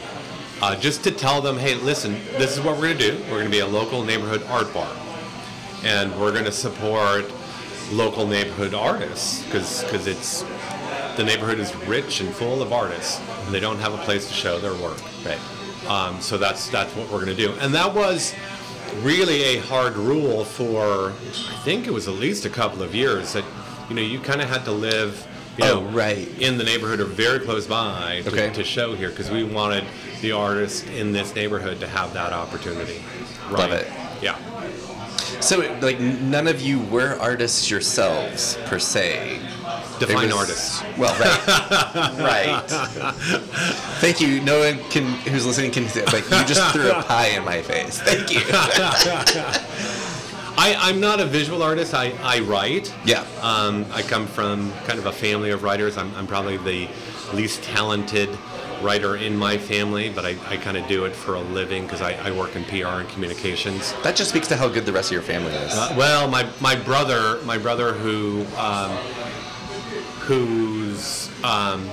uh, 0.61 0.77
just 0.77 1.03
to 1.05 1.11
tell 1.11 1.41
them, 1.41 1.57
hey, 1.57 1.77
listen, 1.77 2.13
this 2.37 2.53
is 2.55 2.61
what 2.63 2.77
we're 2.77 2.93
going 2.93 2.99
to 2.99 3.11
do. 3.13 3.19
We're 3.23 3.39
going 3.39 3.47
to 3.47 3.51
be 3.51 3.61
a 3.61 3.67
local 3.67 4.05
neighborhood 4.05 4.43
art 4.51 4.71
bar, 4.75 4.87
and 5.85 6.13
we're 6.21 6.33
going 6.33 6.45
to 6.45 6.53
support 6.53 7.31
local 7.93 8.27
neighborhood 8.27 8.75
artists 8.75 9.45
because 9.45 10.07
it's 10.07 10.43
the 11.17 11.23
neighborhood 11.25 11.61
is 11.61 11.75
rich 11.87 12.21
and 12.21 12.35
full 12.35 12.63
of 12.63 12.73
artists. 12.73 13.21
And 13.45 13.55
they 13.55 13.61
don't 13.61 13.79
have 13.79 13.95
a 13.95 13.99
place 13.99 14.27
to 14.29 14.35
show 14.35 14.59
their 14.59 14.73
work. 14.75 14.99
Right. 15.25 15.39
Um, 15.89 16.21
so 16.21 16.39
that's 16.39 16.69
that's 16.71 16.95
what 16.97 17.11
we're 17.11 17.25
going 17.25 17.37
to 17.37 17.47
do, 17.47 17.53
and 17.61 17.75
that 17.75 17.95
was 17.95 18.35
really 19.03 19.43
a 19.57 19.59
hard 19.59 19.97
rule 19.97 20.45
for 20.45 21.11
I 21.11 21.61
think 21.63 21.87
it 21.87 21.93
was 21.93 22.09
at 22.09 22.15
least 22.15 22.47
a 22.47 22.51
couple 22.51 22.83
of 22.83 22.95
years 22.95 23.35
that 23.35 23.45
you 23.91 23.95
know 23.97 24.01
you 24.01 24.19
kind 24.19 24.41
of 24.41 24.49
had 24.49 24.65
to 24.65 24.73
live. 24.73 25.27
You 25.59 25.67
Oh, 25.67 25.81
know, 25.83 25.87
right. 25.91 26.27
in 26.41 26.59
the 26.59 26.65
neighborhood 26.65 26.99
or 26.99 27.05
very 27.05 27.39
close 27.39 27.65
by 27.67 28.23
to, 28.25 28.29
Okay. 28.31 28.53
to 28.55 28.65
show 28.65 28.97
here 28.97 29.11
because 29.11 29.31
we 29.31 29.45
wanted 29.45 29.85
the 30.21 30.33
artists 30.33 30.83
in 30.89 31.13
this 31.13 31.33
neighborhood 31.37 31.79
to 31.79 31.87
have 31.87 32.13
that 32.15 32.33
opportunity. 32.33 33.05
Right. 33.51 33.59
Love 33.61 33.71
it. 33.73 33.87
Yeah. 34.21 34.37
So, 35.45 35.59
like, 35.83 36.01
none 36.01 36.49
of 36.49 36.63
you 36.63 36.81
were 36.81 37.19
artists 37.21 37.71
yourselves, 37.71 38.57
per 38.65 38.79
se. 38.79 39.41
Define 39.99 40.29
was- 40.29 40.35
artists. 40.35 40.83
Well, 40.97 41.15
right. 41.21 42.19
right. 42.19 42.63
Thank 44.01 44.23
you. 44.23 44.41
No 44.41 44.61
one 44.61 44.79
can 44.89 45.05
who's 45.29 45.45
listening 45.45 45.71
can 45.71 45.85
like 46.07 46.25
you 46.25 46.45
just 46.47 46.73
threw 46.73 46.91
a 46.91 47.03
pie 47.03 47.29
in 47.29 47.45
my 47.45 47.61
face. 47.61 48.01
Thank 48.01 48.33
you. 48.33 48.41
I, 50.57 50.77
I'm 50.79 50.99
not 50.99 51.21
a 51.21 51.27
visual 51.27 51.63
artist. 51.63 51.93
I, 51.93 52.13
I 52.23 52.41
write. 52.41 52.95
Yeah. 53.05 53.27
Um, 53.43 53.85
I 53.93 54.01
come 54.01 54.27
from 54.27 54.73
kind 54.87 54.99
of 54.99 55.05
a 55.05 55.13
family 55.13 55.51
of 55.51 55.63
writers. 55.63 55.99
I'm, 55.99 56.15
I'm 56.15 56.27
probably 56.27 56.57
the 56.57 56.89
least 57.35 57.63
talented 57.63 58.31
writer 58.85 59.17
in 59.17 59.35
my 59.37 59.57
family, 59.57 60.11
but 60.11 60.25
I, 60.25 60.37
I 60.49 60.57
kind 60.59 60.77
of 60.77 60.87
do 60.87 61.07
it 61.07 61.15
for 61.17 61.35
a 61.35 61.41
living 61.41 61.85
because 61.85 62.03
I, 62.03 62.13
I 62.29 62.31
work 62.31 62.55
in 62.55 62.65
PR 62.65 63.01
and 63.01 63.09
communications. 63.09 63.95
That 64.03 64.15
just 64.15 64.31
speaks 64.31 64.47
to 64.49 64.57
how 64.57 64.69
good 64.69 64.85
the 64.85 64.93
rest 64.93 65.09
of 65.09 65.13
your 65.13 65.23
family 65.23 65.53
is. 65.55 65.73
Uh, 65.73 65.95
well, 65.97 66.29
my, 66.29 66.47
my 66.61 66.77
brother, 66.77 67.43
my 67.45 67.57
brother 67.59 67.93
who 67.93 68.45
um, 68.59 68.91
whose 70.21 71.31
um, 71.43 71.89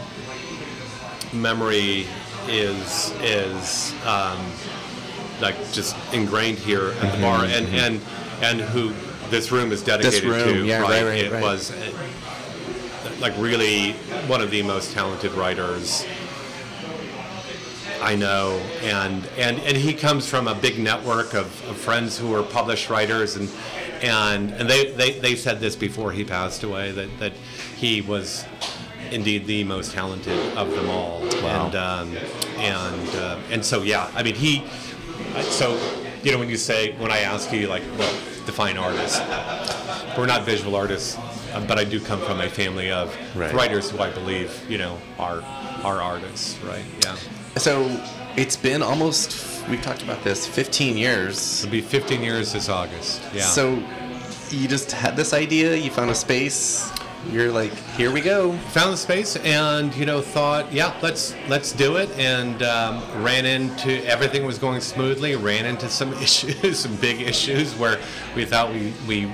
memory 1.34 2.06
is 2.48 3.12
is 3.22 3.94
um, 4.06 4.38
like 5.42 5.56
just 5.72 5.96
ingrained 6.14 6.58
here 6.58 6.92
at 7.02 7.16
the 7.16 7.22
bar, 7.22 7.46
and 7.46 7.68
and 7.70 8.02
and 8.42 8.62
who 8.62 8.94
this 9.30 9.52
room 9.52 9.72
is 9.72 9.82
dedicated 9.82 10.24
Mm-hmm, 10.24 10.50
room, 10.50 10.58
to. 10.62 10.66
yeah, 10.66 10.82
right, 10.82 11.04
right, 11.04 11.06
right, 11.06 11.24
it 11.26 11.32
right. 11.32 11.42
was 11.42 11.72
uh, 11.72 11.92
like 13.20 13.34
really 13.38 13.94
one 14.28 14.42
of 14.42 14.52
the 14.52 14.62
most 14.64 14.92
talented 14.94 15.32
writers 15.34 16.06
I 18.01 18.15
know, 18.15 18.60
and 18.81 19.25
and 19.38 19.60
and 19.60 19.77
he 19.77 19.93
comes 19.93 20.27
from 20.27 20.48
a 20.48 20.55
big 20.55 20.79
network 20.79 21.34
of, 21.34 21.46
of 21.70 21.77
friends 21.77 22.17
who 22.17 22.34
are 22.34 22.43
published 22.43 22.89
writers, 22.89 23.36
and 23.36 23.50
and 24.01 24.51
and 24.51 24.70
they, 24.70 24.91
they 24.91 25.12
they 25.20 25.36
said 25.36 25.60
this 25.60 25.75
before 25.75 26.12
he 26.12 26.24
passed 26.24 26.63
away 26.63 26.91
that 26.91 27.10
that 27.20 27.34
he 27.77 28.01
was 28.01 28.46
indeed 29.12 29.46
the 29.46 29.63
most 29.63 29.91
talented 29.91 30.38
of 30.58 30.72
them 30.72 30.89
all, 30.89 31.20
Wow. 31.43 31.65
and 31.67 31.75
um, 31.75 32.17
and 32.58 33.10
uh, 33.15 33.39
and 33.51 33.63
so 33.63 33.84
yeah, 33.84 34.10
I 34.15 34.24
mean 34.24 34.36
he, 34.36 34.63
so 35.43 35.77
you 36.24 36.31
know 36.31 36.39
when 36.39 36.50
you 36.50 36.58
say 36.58 36.93
when 36.98 37.12
I 37.12 37.20
ask 37.20 37.51
you 37.53 37.67
like 37.67 37.84
well 37.98 38.13
define 38.48 38.77
artist, 38.77 39.22
we're 40.17 40.25
not 40.25 40.43
visual 40.43 40.75
artists, 40.75 41.17
but 41.67 41.77
I 41.77 41.84
do 41.84 42.00
come 42.00 42.20
from 42.22 42.41
a 42.41 42.50
family 42.50 42.89
of 42.91 43.15
Right. 43.36 43.53
writers 43.53 43.91
who 43.91 44.00
I 44.00 44.10
believe 44.10 44.50
you 44.67 44.79
know 44.79 44.98
are 45.20 45.41
are 45.84 46.01
artists, 46.01 46.58
right? 46.63 46.84
Yeah. 47.03 47.15
So 47.58 48.03
it's 48.36 48.55
been 48.55 48.81
almost 48.81 49.67
we've 49.70 49.81
talked 49.81 50.03
about 50.03 50.24
this 50.24 50.48
15 50.48 50.98
years. 50.98 51.63
It'll 51.63 51.72
be 51.72 51.81
15 51.81 52.22
years 52.22 52.53
this 52.53 52.70
August. 52.70 53.22
Yeah. 53.34 53.43
So 53.43 53.84
you 54.50 54.67
just 54.67 54.91
had 54.91 55.15
this 55.15 55.34
idea, 55.34 55.75
you 55.75 55.91
found 55.91 56.10
a 56.10 56.15
space, 56.15 56.91
you're 57.29 57.51
like, 57.51 57.72
here 57.96 58.12
we 58.12 58.20
go. 58.20 58.53
found 58.74 58.93
the 58.93 58.98
space 58.98 59.36
and 59.38 59.96
you 59.96 60.05
know 60.05 60.22
thought, 60.22 60.72
yeah, 60.74 60.98
let's 61.01 61.36
let's 61.48 61.72
do 61.72 61.98
it, 61.98 62.10
and 62.17 62.63
um, 62.63 63.03
ran 63.24 63.46
into 63.46 64.03
everything 64.05 64.43
was 64.43 64.58
going 64.58 64.81
smoothly. 64.81 65.36
Ran 65.36 65.65
into 65.65 65.88
some 65.88 66.13
issues, 66.22 66.79
some 66.79 66.96
big 66.96 67.22
issues 67.22 67.75
where 67.75 68.00
we 68.36 68.46
thought 68.46 68.74
we 68.74 68.93
we 69.08 69.31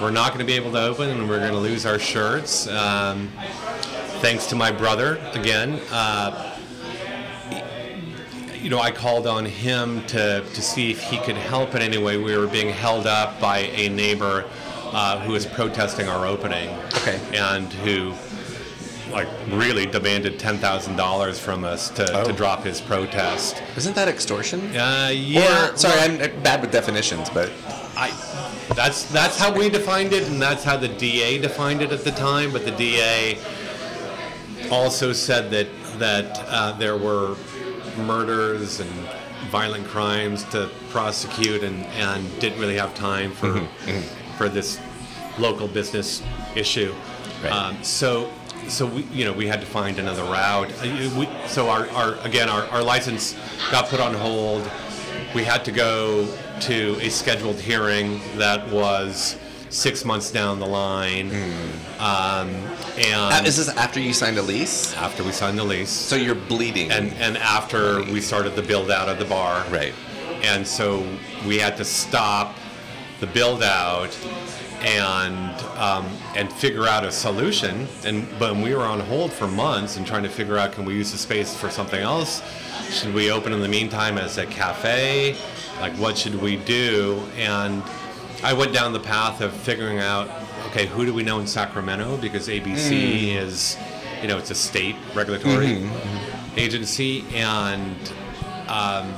were 0.00 0.10
not 0.10 0.28
going 0.28 0.40
to 0.40 0.44
be 0.44 0.54
able 0.54 0.72
to 0.72 0.82
open 0.82 1.10
and 1.10 1.28
we're 1.28 1.38
going 1.38 1.52
to 1.52 1.58
lose 1.58 1.86
our 1.86 1.98
shirts. 1.98 2.66
Um, 2.66 3.28
thanks 4.20 4.46
to 4.46 4.56
my 4.56 4.72
brother 4.72 5.20
again. 5.32 5.80
Uh, 5.92 6.51
you 8.62 8.70
know, 8.70 8.78
I 8.80 8.90
called 8.92 9.26
on 9.26 9.44
him 9.44 10.06
to, 10.06 10.40
to 10.42 10.62
see 10.62 10.92
if 10.92 11.02
he 11.02 11.18
could 11.18 11.36
help 11.36 11.74
in 11.74 11.82
any 11.82 11.98
way. 11.98 12.16
We 12.16 12.36
were 12.36 12.46
being 12.46 12.68
held 12.68 13.06
up 13.06 13.40
by 13.40 13.58
a 13.58 13.88
neighbor 13.88 14.48
uh, 14.92 15.18
who 15.20 15.32
was 15.32 15.46
protesting 15.46 16.08
our 16.08 16.26
opening. 16.26 16.68
Okay. 16.94 17.20
And 17.34 17.72
who, 17.72 18.14
like, 19.12 19.26
really 19.50 19.84
demanded 19.86 20.38
$10,000 20.38 21.38
from 21.38 21.64
us 21.64 21.90
to, 21.90 22.20
Oh. 22.20 22.24
to 22.24 22.32
drop 22.32 22.62
his 22.62 22.80
protest. 22.80 23.60
Isn't 23.76 23.96
that 23.96 24.06
extortion? 24.08 24.60
Uh, 24.76 25.10
yeah. 25.12 25.70
Or, 25.72 25.76
sorry, 25.76 25.96
well, 25.96 26.22
I'm 26.30 26.42
bad 26.42 26.60
with 26.60 26.70
definitions, 26.70 27.28
but 27.30 27.50
I, 27.96 28.10
that's 28.76 29.04
that's 29.12 29.38
how 29.38 29.52
we 29.52 29.68
defined 29.68 30.12
it, 30.14 30.26
and 30.28 30.40
that's 30.40 30.64
how 30.64 30.76
the 30.78 30.88
DA 30.88 31.38
defined 31.38 31.82
it 31.82 31.92
at 31.92 32.04
the 32.04 32.10
time. 32.12 32.52
But 32.52 32.64
the 32.64 32.70
DA 32.70 33.36
also 34.70 35.12
said 35.12 35.50
that 35.50 35.66
that 35.98 36.44
uh, 36.48 36.72
there 36.78 36.96
were 36.96 37.36
murders 37.98 38.80
and 38.80 38.90
violent 39.50 39.86
crimes 39.86 40.44
to 40.44 40.70
prosecute, 40.90 41.62
and, 41.62 41.84
and 41.86 42.40
didn't 42.40 42.60
really 42.60 42.76
have 42.76 42.94
time 42.94 43.32
for 43.32 43.66
for 44.36 44.48
this 44.48 44.80
local 45.38 45.68
business 45.68 46.22
issue. 46.54 46.94
Right. 47.42 47.52
Um, 47.52 47.82
so. 47.82 48.30
So 48.68 48.86
we, 48.86 49.02
you 49.10 49.24
know, 49.24 49.32
we 49.32 49.48
had 49.48 49.58
to 49.58 49.66
find 49.66 49.98
another 49.98 50.22
route. 50.22 50.70
Uh, 50.80 51.10
we, 51.18 51.28
so 51.48 51.68
our, 51.68 51.90
our 51.90 52.14
again, 52.24 52.48
our, 52.48 52.62
our 52.68 52.80
license 52.80 53.36
got 53.72 53.88
put 53.88 53.98
on 53.98 54.14
hold 54.14 54.62
we 55.34 55.44
had 55.44 55.64
to 55.64 55.72
go 55.72 56.26
to 56.60 56.98
a 57.00 57.08
scheduled 57.08 57.56
hearing 57.56 58.20
that 58.36 58.68
was 58.70 59.38
six 59.72 60.04
months 60.04 60.30
down 60.30 60.60
the 60.60 60.66
line. 60.66 61.30
Um, 61.98 62.50
Uh, 62.94 63.30
and 63.32 63.46
is 63.46 63.56
this 63.56 63.68
after 63.76 63.98
you 64.00 64.12
signed 64.12 64.36
a 64.38 64.42
lease? 64.42 64.94
after 64.96 65.24
we 65.24 65.32
signed 65.32 65.58
the 65.58 65.64
lease, 65.64 65.88
So 65.90 66.14
you're 66.16 66.34
bleeding. 66.34 66.90
and, 66.92 67.12
and 67.14 67.38
after 67.38 68.02
we 68.04 68.20
started 68.20 68.54
the 68.54 68.62
build 68.62 68.90
out 68.90 69.08
of 69.08 69.18
the 69.18 69.24
bar. 69.24 69.64
right. 69.70 69.94
And 70.42 70.66
so 70.66 71.06
we 71.46 71.58
had 71.58 71.76
to 71.78 71.84
stop 71.84 72.54
the 73.20 73.26
build 73.28 73.62
out 73.62 74.10
and 74.82 75.54
um, 75.78 76.04
and 76.34 76.52
figure 76.52 76.86
out 76.88 77.04
a 77.04 77.12
solution. 77.12 77.86
And 78.04 78.26
but 78.40 78.56
we 78.56 78.74
were 78.74 78.82
on 78.84 78.98
hold 79.00 79.32
for 79.32 79.46
months 79.46 79.96
and 79.96 80.04
trying 80.06 80.24
to 80.24 80.28
figure 80.28 80.58
out 80.58 80.72
can 80.72 80.84
we 80.84 80.94
use 80.94 81.12
the 81.12 81.18
space 81.18 81.54
for 81.56 81.70
something 81.70 82.00
else? 82.00 82.42
Should 82.90 83.14
we 83.14 83.30
open 83.30 83.52
in 83.52 83.60
the 83.60 83.68
meantime 83.68 84.18
as 84.18 84.38
a 84.38 84.46
cafe? 84.46 85.36
Like 85.80 85.92
what 85.94 86.18
should 86.18 86.34
we 86.42 86.56
do? 86.56 87.22
And 87.36 87.82
I 88.42 88.52
went 88.52 88.72
down 88.72 88.92
the 88.92 89.00
path 89.00 89.40
of 89.40 89.52
figuring 89.52 89.98
out 89.98 90.28
okay, 90.68 90.86
who 90.86 91.04
do 91.04 91.12
we 91.12 91.22
know 91.22 91.38
in 91.38 91.46
Sacramento? 91.46 92.16
Because 92.16 92.48
ABC 92.48 93.36
is, 93.36 93.76
you 94.20 94.28
know, 94.28 94.38
it's 94.38 94.50
a 94.50 94.54
state 94.54 94.96
regulatory 95.14 95.88
agency, 96.56 97.24
and 97.34 97.96
um, 98.68 99.12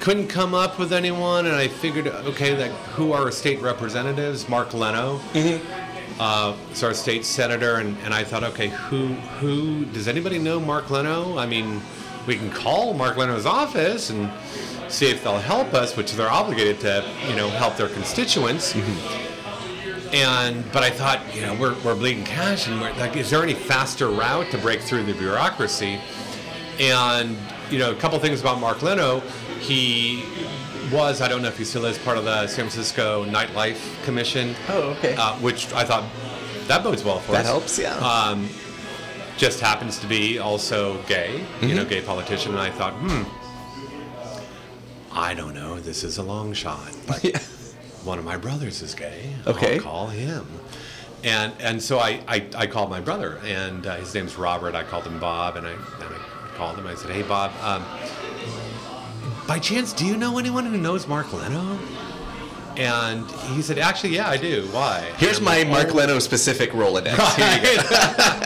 couldn't 0.00 0.28
come 0.28 0.54
up 0.54 0.78
with 0.78 0.92
anyone. 0.92 1.46
And 1.46 1.54
I 1.54 1.68
figured, 1.68 2.06
okay, 2.06 2.56
like 2.56 2.72
who 2.94 3.12
are 3.12 3.24
our 3.24 3.32
state 3.32 3.60
representatives? 3.60 4.48
Mark 4.48 4.74
Leno. 4.74 5.20
Uh, 6.18 6.56
is 6.72 6.82
our 6.82 6.94
state 6.94 7.26
senator, 7.26 7.76
and, 7.76 7.96
and 7.98 8.14
I 8.14 8.24
thought, 8.24 8.42
okay, 8.44 8.68
who 8.68 9.08
who 9.40 9.84
does 9.86 10.08
anybody 10.08 10.38
know 10.38 10.58
Mark 10.58 10.90
Leno? 10.90 11.36
I 11.36 11.44
mean, 11.46 11.82
we 12.26 12.36
can 12.36 12.50
call 12.50 12.94
Mark 12.94 13.16
Leno's 13.16 13.46
office 13.46 14.10
and 14.10 14.30
see 14.88 15.10
if 15.10 15.22
they'll 15.22 15.38
help 15.38 15.74
us, 15.74 15.96
which 15.96 16.12
they're 16.12 16.30
obligated 16.30 16.80
to, 16.80 17.04
you 17.28 17.36
know, 17.36 17.48
help 17.48 17.76
their 17.76 17.88
constituents. 17.88 18.74
And 20.12 20.64
but 20.72 20.82
I 20.82 20.90
thought, 20.90 21.20
you 21.34 21.42
know, 21.42 21.54
we're, 21.54 21.74
we're 21.82 21.96
bleeding 21.96 22.24
cash, 22.24 22.68
and 22.68 22.80
we're, 22.80 22.92
like, 22.94 23.16
is 23.16 23.28
there 23.30 23.42
any 23.42 23.54
faster 23.54 24.08
route 24.08 24.50
to 24.52 24.58
break 24.58 24.80
through 24.80 25.04
the 25.04 25.14
bureaucracy? 25.14 26.00
And 26.78 27.36
you 27.70 27.78
know, 27.78 27.90
a 27.90 27.94
couple 27.96 28.18
things 28.20 28.40
about 28.40 28.60
Mark 28.60 28.82
Leno. 28.82 29.20
He 29.60 30.24
was, 30.92 31.20
I 31.20 31.26
don't 31.26 31.42
know 31.42 31.48
if 31.48 31.58
he 31.58 31.64
still 31.64 31.84
is, 31.86 31.98
part 31.98 32.18
of 32.18 32.24
the 32.24 32.46
San 32.46 32.68
Francisco 32.68 33.24
Nightlife 33.24 34.04
Commission. 34.04 34.54
Oh, 34.68 34.90
okay. 34.98 35.16
Uh, 35.16 35.34
which 35.38 35.72
I 35.72 35.82
thought 35.84 36.04
that 36.68 36.84
bodes 36.84 37.02
well 37.02 37.18
for 37.18 37.32
that 37.32 37.44
us. 37.44 37.46
That 37.46 37.50
helps, 37.50 37.78
yeah. 37.78 37.96
Um, 37.96 38.48
just 39.36 39.60
happens 39.60 39.98
to 40.00 40.06
be 40.06 40.38
also 40.38 41.00
gay, 41.04 41.32
you 41.34 41.38
Mm-hmm. 41.68 41.76
know, 41.76 41.84
gay 41.84 42.00
politician, 42.00 42.52
and 42.52 42.60
I 42.60 42.70
thought, 42.70 42.94
hmm, 42.94 43.22
I 45.12 45.34
don't 45.34 45.54
know, 45.54 45.78
this 45.80 46.04
is 46.04 46.18
a 46.18 46.22
long 46.22 46.52
shot, 46.52 46.90
but 47.06 47.22
Yeah. 47.24 47.38
one 48.04 48.18
of 48.18 48.24
my 48.24 48.36
brothers 48.36 48.82
is 48.82 48.94
gay. 48.94 49.30
Okay. 49.46 49.76
I'll 49.76 49.82
call 49.82 50.06
him. 50.08 50.46
And 51.24 51.52
and 51.60 51.82
so 51.82 51.98
I, 51.98 52.20
I, 52.28 52.46
I 52.56 52.66
called 52.66 52.90
my 52.90 53.00
brother, 53.00 53.40
and 53.44 53.86
uh, 53.86 53.96
his 53.96 54.14
name's 54.14 54.36
Robert. 54.36 54.74
I 54.74 54.84
called 54.84 55.04
him 55.04 55.18
Bob, 55.18 55.56
and 55.56 55.66
I, 55.66 55.72
and 55.72 55.80
I 56.02 56.18
called 56.56 56.78
him. 56.78 56.86
I 56.86 56.94
said, 56.94 57.10
Hey, 57.10 57.22
Bob, 57.22 57.50
um, 57.62 57.84
by 59.48 59.58
chance, 59.58 59.92
do 59.92 60.06
you 60.06 60.16
know 60.16 60.38
anyone 60.38 60.66
who 60.66 60.76
knows 60.76 61.08
Mark 61.08 61.32
Leno? 61.32 61.78
And 62.76 63.28
he 63.56 63.62
said, 63.62 63.78
Actually, 63.78 64.14
yeah, 64.16 64.28
I 64.28 64.36
do. 64.36 64.68
Why? 64.70 65.00
Here's 65.16 65.40
my 65.40 65.64
Mark. 65.64 65.94
Leno 65.94 66.18
specific 66.20 66.70
Rolodex. 66.72 67.16
You 67.38 67.82
go. 67.82 68.40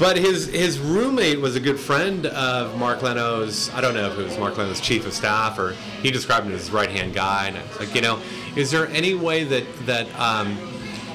But 0.00 0.16
his 0.16 0.46
his 0.46 0.78
roommate 0.78 1.38
was 1.42 1.56
a 1.56 1.60
good 1.60 1.78
friend 1.78 2.24
of 2.24 2.78
Mark 2.78 3.02
Leno's. 3.02 3.68
I 3.74 3.82
don't 3.82 3.92
know 3.92 4.10
if 4.10 4.18
it 4.18 4.24
was 4.24 4.38
Mark 4.38 4.56
Leno's 4.56 4.80
chief 4.80 5.06
of 5.06 5.12
staff 5.12 5.58
or 5.58 5.72
he 6.02 6.10
described 6.10 6.46
him 6.46 6.54
as 6.54 6.62
his 6.62 6.70
right 6.70 6.88
hand 6.90 7.12
guy. 7.12 7.48
And 7.48 7.58
I 7.58 7.62
was 7.62 7.80
like, 7.80 7.94
you 7.94 8.00
know, 8.00 8.18
is 8.56 8.70
there 8.70 8.88
any 8.88 9.12
way 9.12 9.44
that 9.44 9.64
that 9.84 10.08
um, 10.18 10.56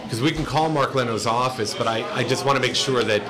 because 0.04 0.22
we 0.22 0.32
can 0.32 0.46
call 0.46 0.70
Mark 0.70 0.94
Leno's 0.94 1.25
office, 1.25 1.74
but 1.74 1.88
I, 1.88 2.04
I 2.13 2.24
just 2.24 2.46
want 2.46 2.58
to 2.58 2.62
make 2.62 2.75
sure 2.75 3.04
that 3.04 3.24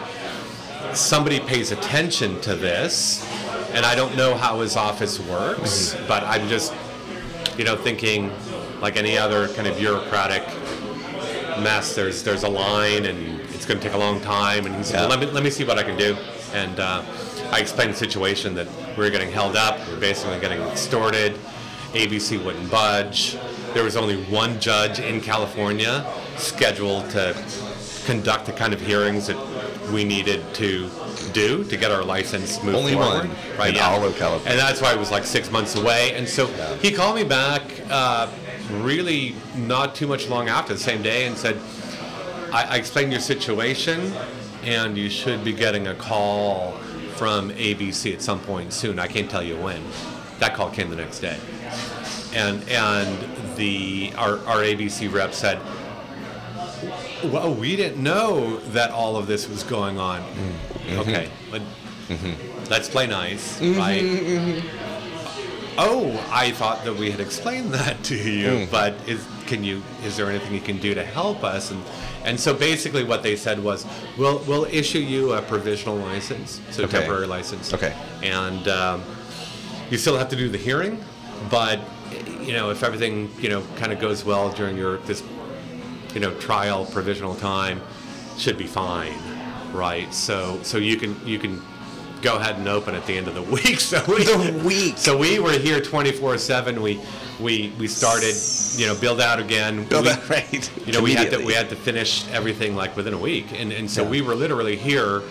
somebody 0.93 1.39
pays 1.39 1.71
attention 1.71 2.41
to 2.41 2.53
this. 2.53 3.25
And 3.71 3.85
I 3.85 3.95
don't 3.95 4.17
know 4.17 4.35
how 4.35 4.59
his 4.59 4.75
office 4.75 5.21
works, 5.21 5.95
mm-hmm. 5.95 6.05
but 6.05 6.23
I'm 6.23 6.49
just 6.49 6.73
you 7.57 7.63
know 7.63 7.77
thinking 7.77 8.29
like 8.81 8.97
any 8.97 9.17
other 9.17 9.47
kind 9.53 9.69
of 9.69 9.77
bureaucratic 9.77 10.45
mess. 11.61 11.95
There's 11.95 12.23
there's 12.23 12.43
a 12.43 12.49
line, 12.49 13.05
and 13.05 13.34
it's 13.55 13.65
going 13.65 13.79
to 13.79 13.83
take 13.85 13.95
a 13.95 13.97
long 13.97 14.21
time. 14.21 14.65
And 14.65 14.75
he 14.75 14.83
said, 14.83 14.95
Yeah. 14.95 15.01
well, 15.07 15.09
"Let 15.17 15.19
me 15.19 15.25
let 15.27 15.43
me 15.43 15.49
see 15.49 15.63
what 15.63 15.79
I 15.79 15.83
can 15.83 15.97
do." 15.97 16.15
And 16.53 16.79
uh, 16.79 17.03
I 17.51 17.59
explained 17.59 17.91
the 17.93 17.97
situation 17.97 18.53
that 18.55 18.67
we 18.97 19.03
were 19.03 19.09
getting 19.09 19.31
held 19.31 19.55
up. 19.55 19.85
We 19.87 19.93
were 19.95 19.99
basically 19.99 20.39
getting 20.39 20.61
extorted. 20.61 21.35
ABC 21.93 22.43
wouldn't 22.43 22.69
budge. 22.69 23.37
There 23.73 23.83
was 23.83 23.95
only 23.95 24.21
one 24.25 24.59
judge 24.59 24.99
in 24.99 25.21
California 25.21 26.05
scheduled 26.37 27.09
to 27.11 27.33
conduct 28.05 28.45
the 28.45 28.51
kind 28.51 28.73
of 28.73 28.81
hearings 28.81 29.27
that 29.27 29.37
we 29.91 30.03
needed 30.03 30.41
to 30.55 30.89
do 31.31 31.63
to 31.63 31.77
get 31.77 31.91
our 31.91 32.03
license 32.03 32.61
moved 32.63 32.77
Only 32.77 32.93
forward. 32.93 33.29
one 33.29 33.57
right? 33.57 33.69
in 33.69 33.75
yeah. 33.75 33.89
all 33.89 34.03
of 34.03 34.15
California. 34.17 34.51
And 34.51 34.59
that's 34.59 34.81
why 34.81 34.93
it 34.93 34.99
was 34.99 35.09
like 35.11 35.23
six 35.25 35.49
months 35.51 35.75
away. 35.75 36.13
And 36.15 36.27
so 36.27 36.47
he 36.81 36.91
called 36.91 37.15
me 37.15 37.23
back 37.23 37.63
uh, 37.89 38.29
really 38.71 39.35
not 39.55 39.95
too 39.95 40.07
much 40.07 40.27
long 40.29 40.49
after 40.49 40.73
the 40.73 40.79
same 40.79 41.01
day 41.01 41.25
and 41.25 41.37
said, 41.37 41.59
I, 42.55 42.63
I 42.63 42.75
explained 42.77 43.11
your 43.11 43.19
situation 43.19 44.13
and 44.63 44.97
you 44.97 45.09
should 45.09 45.43
be 45.43 45.51
getting 45.51 45.87
a 45.87 45.93
call 45.93 46.71
from 47.17 47.49
ABC 47.51 48.13
at 48.13 48.21
some 48.21 48.39
point 48.39 48.71
soon. 48.71 48.97
I 48.97 49.07
can't 49.07 49.29
tell 49.29 49.43
you 49.43 49.57
when. 49.57 49.83
That 50.39 50.53
call 50.53 50.71
came 50.71 50.89
the 50.89 50.95
next 50.95 51.19
day. 51.19 51.37
And 52.33 52.67
and 52.69 53.57
the 53.57 54.13
our, 54.17 54.37
our 54.47 54.59
ABC 54.63 55.11
rep 55.11 55.33
said, 55.33 55.59
well, 57.25 57.53
we 57.53 57.75
didn't 57.75 58.01
know 58.01 58.57
that 58.71 58.89
all 58.91 59.17
of 59.17 59.27
this 59.27 59.49
was 59.49 59.63
going 59.63 59.99
on. 59.99 60.21
Mm-hmm. 60.21 60.99
Okay, 60.99 61.25
mm-hmm. 61.25 61.51
but 61.51 61.61
mm-hmm. 62.07 62.69
let's 62.69 62.87
play 62.87 63.07
nice, 63.07 63.61
right? 63.61 64.63
Oh, 65.77 66.25
I 66.31 66.51
thought 66.51 66.85
that 66.85 66.95
we 66.95 67.11
had 67.11 67.19
explained 67.19 67.73
that 67.79 68.01
to 68.05 68.15
you, 68.15 68.47
mm. 68.47 68.71
but 68.71 68.93
is 69.07 69.25
can 69.47 69.63
you? 69.63 69.81
Is 70.03 70.17
there 70.17 70.29
anything 70.29 70.53
you 70.53 70.61
can 70.61 70.77
do 70.77 70.93
to 70.93 71.03
help 71.03 71.43
us? 71.43 71.71
And 71.71 71.81
and 72.23 72.39
so 72.39 72.53
basically, 72.53 73.03
what 73.03 73.23
they 73.23 73.35
said 73.35 73.63
was, 73.63 73.85
we'll 74.17 74.39
we'll 74.39 74.65
issue 74.65 74.99
you 74.99 75.33
a 75.33 75.41
provisional 75.41 75.95
license, 75.97 76.61
so 76.71 76.83
Okay. 76.83 76.99
temporary 76.99 77.27
license. 77.27 77.73
Okay. 77.73 77.93
And 78.23 78.67
um, 78.67 79.03
you 79.89 79.97
still 79.97 80.17
have 80.17 80.29
to 80.29 80.35
do 80.35 80.49
the 80.49 80.57
hearing, 80.57 81.03
but 81.49 81.79
you 82.41 82.53
know 82.53 82.69
if 82.69 82.83
everything 82.83 83.31
you 83.39 83.49
know 83.49 83.63
kind 83.77 83.91
of 83.91 83.99
goes 83.99 84.23
well 84.23 84.51
during 84.51 84.77
your 84.77 84.97
this 84.99 85.23
you 86.13 86.19
know 86.19 86.33
trial 86.39 86.85
provisional 86.85 87.35
time 87.35 87.81
should 88.37 88.57
be 88.57 88.67
fine 88.67 89.17
right 89.73 90.13
so 90.13 90.59
so 90.61 90.77
you 90.77 90.95
can 90.95 91.19
you 91.27 91.39
can 91.39 91.59
go 92.21 92.37
ahead 92.37 92.55
and 92.57 92.67
open 92.67 92.95
at 92.95 93.05
the 93.05 93.15
end 93.17 93.27
of 93.27 93.35
the 93.35 93.41
week 93.57 93.79
so 93.79 94.03
we 94.07 94.23
The 94.23 94.61
week. 94.65 94.97
so 94.97 95.17
we 95.17 95.39
were 95.39 95.51
here 95.53 95.79
24 95.81 96.37
7 96.37 96.81
we 96.81 96.99
we 97.39 97.73
we 97.79 97.87
started 97.87 98.33
you 98.79 98.87
know 98.87 98.99
build 98.99 99.19
out 99.21 99.39
again 99.39 99.85
Build 99.85 100.05
we, 100.05 100.11
out, 100.11 100.29
right. 100.29 100.71
you 100.87 100.93
know 100.93 101.01
we 101.01 101.13
had 101.13 101.29
to 101.31 101.43
we 101.45 101.53
had 101.53 101.69
to 101.69 101.75
finish 101.75 102.27
everything 102.29 102.75
like 102.75 102.95
within 102.95 103.13
a 103.13 103.17
week 103.17 103.59
and 103.59 103.71
and 103.71 103.89
so 103.89 104.03
Yeah. 104.03 104.09
we 104.09 104.21
were 104.21 104.35
literally 104.35 104.75
here 104.75 105.21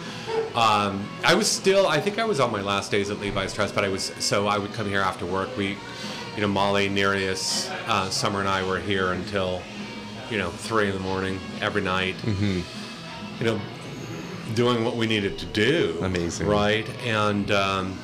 um, 0.55 1.09
I 1.25 1.35
was 1.35 1.51
still 1.51 1.87
I 1.89 2.01
think 2.01 2.19
I 2.19 2.25
was 2.25 2.39
on 2.39 2.53
my 2.53 2.61
last 2.63 2.91
days 2.91 3.11
at 3.11 3.19
Levi 3.21 3.47
Strauss 3.47 3.73
but 3.73 3.85
I 3.85 3.89
was 3.89 4.13
so 4.21 4.47
I 4.47 4.59
would 4.59 4.73
come 4.75 4.87
here 4.89 5.01
after 5.01 5.27
work 5.27 5.49
we 5.57 5.77
you 6.37 6.41
know 6.43 6.49
Molly 6.49 6.89
Nerius 6.89 7.69
uh, 7.89 8.09
Sommer 8.11 8.41
and 8.41 8.49
I 8.49 8.65
were 8.67 8.79
here 8.79 9.13
until 9.13 9.63
you 10.31 10.39
know 10.39 10.51
three 10.51 10.89
in 10.89 10.93
the 10.95 11.01
morning 11.01 11.41
every 11.61 11.83
night 11.83 12.15
Mm-hmm. 12.19 12.61
you 13.43 13.47
know 13.51 13.61
doing 14.55 14.85
what 14.85 14.97
we 14.97 15.07
needed 15.07 15.39
to 15.39 15.47
do 15.47 15.99
Amazing. 16.03 16.47
right 16.47 16.89
and 17.05 17.51
um, 17.51 17.99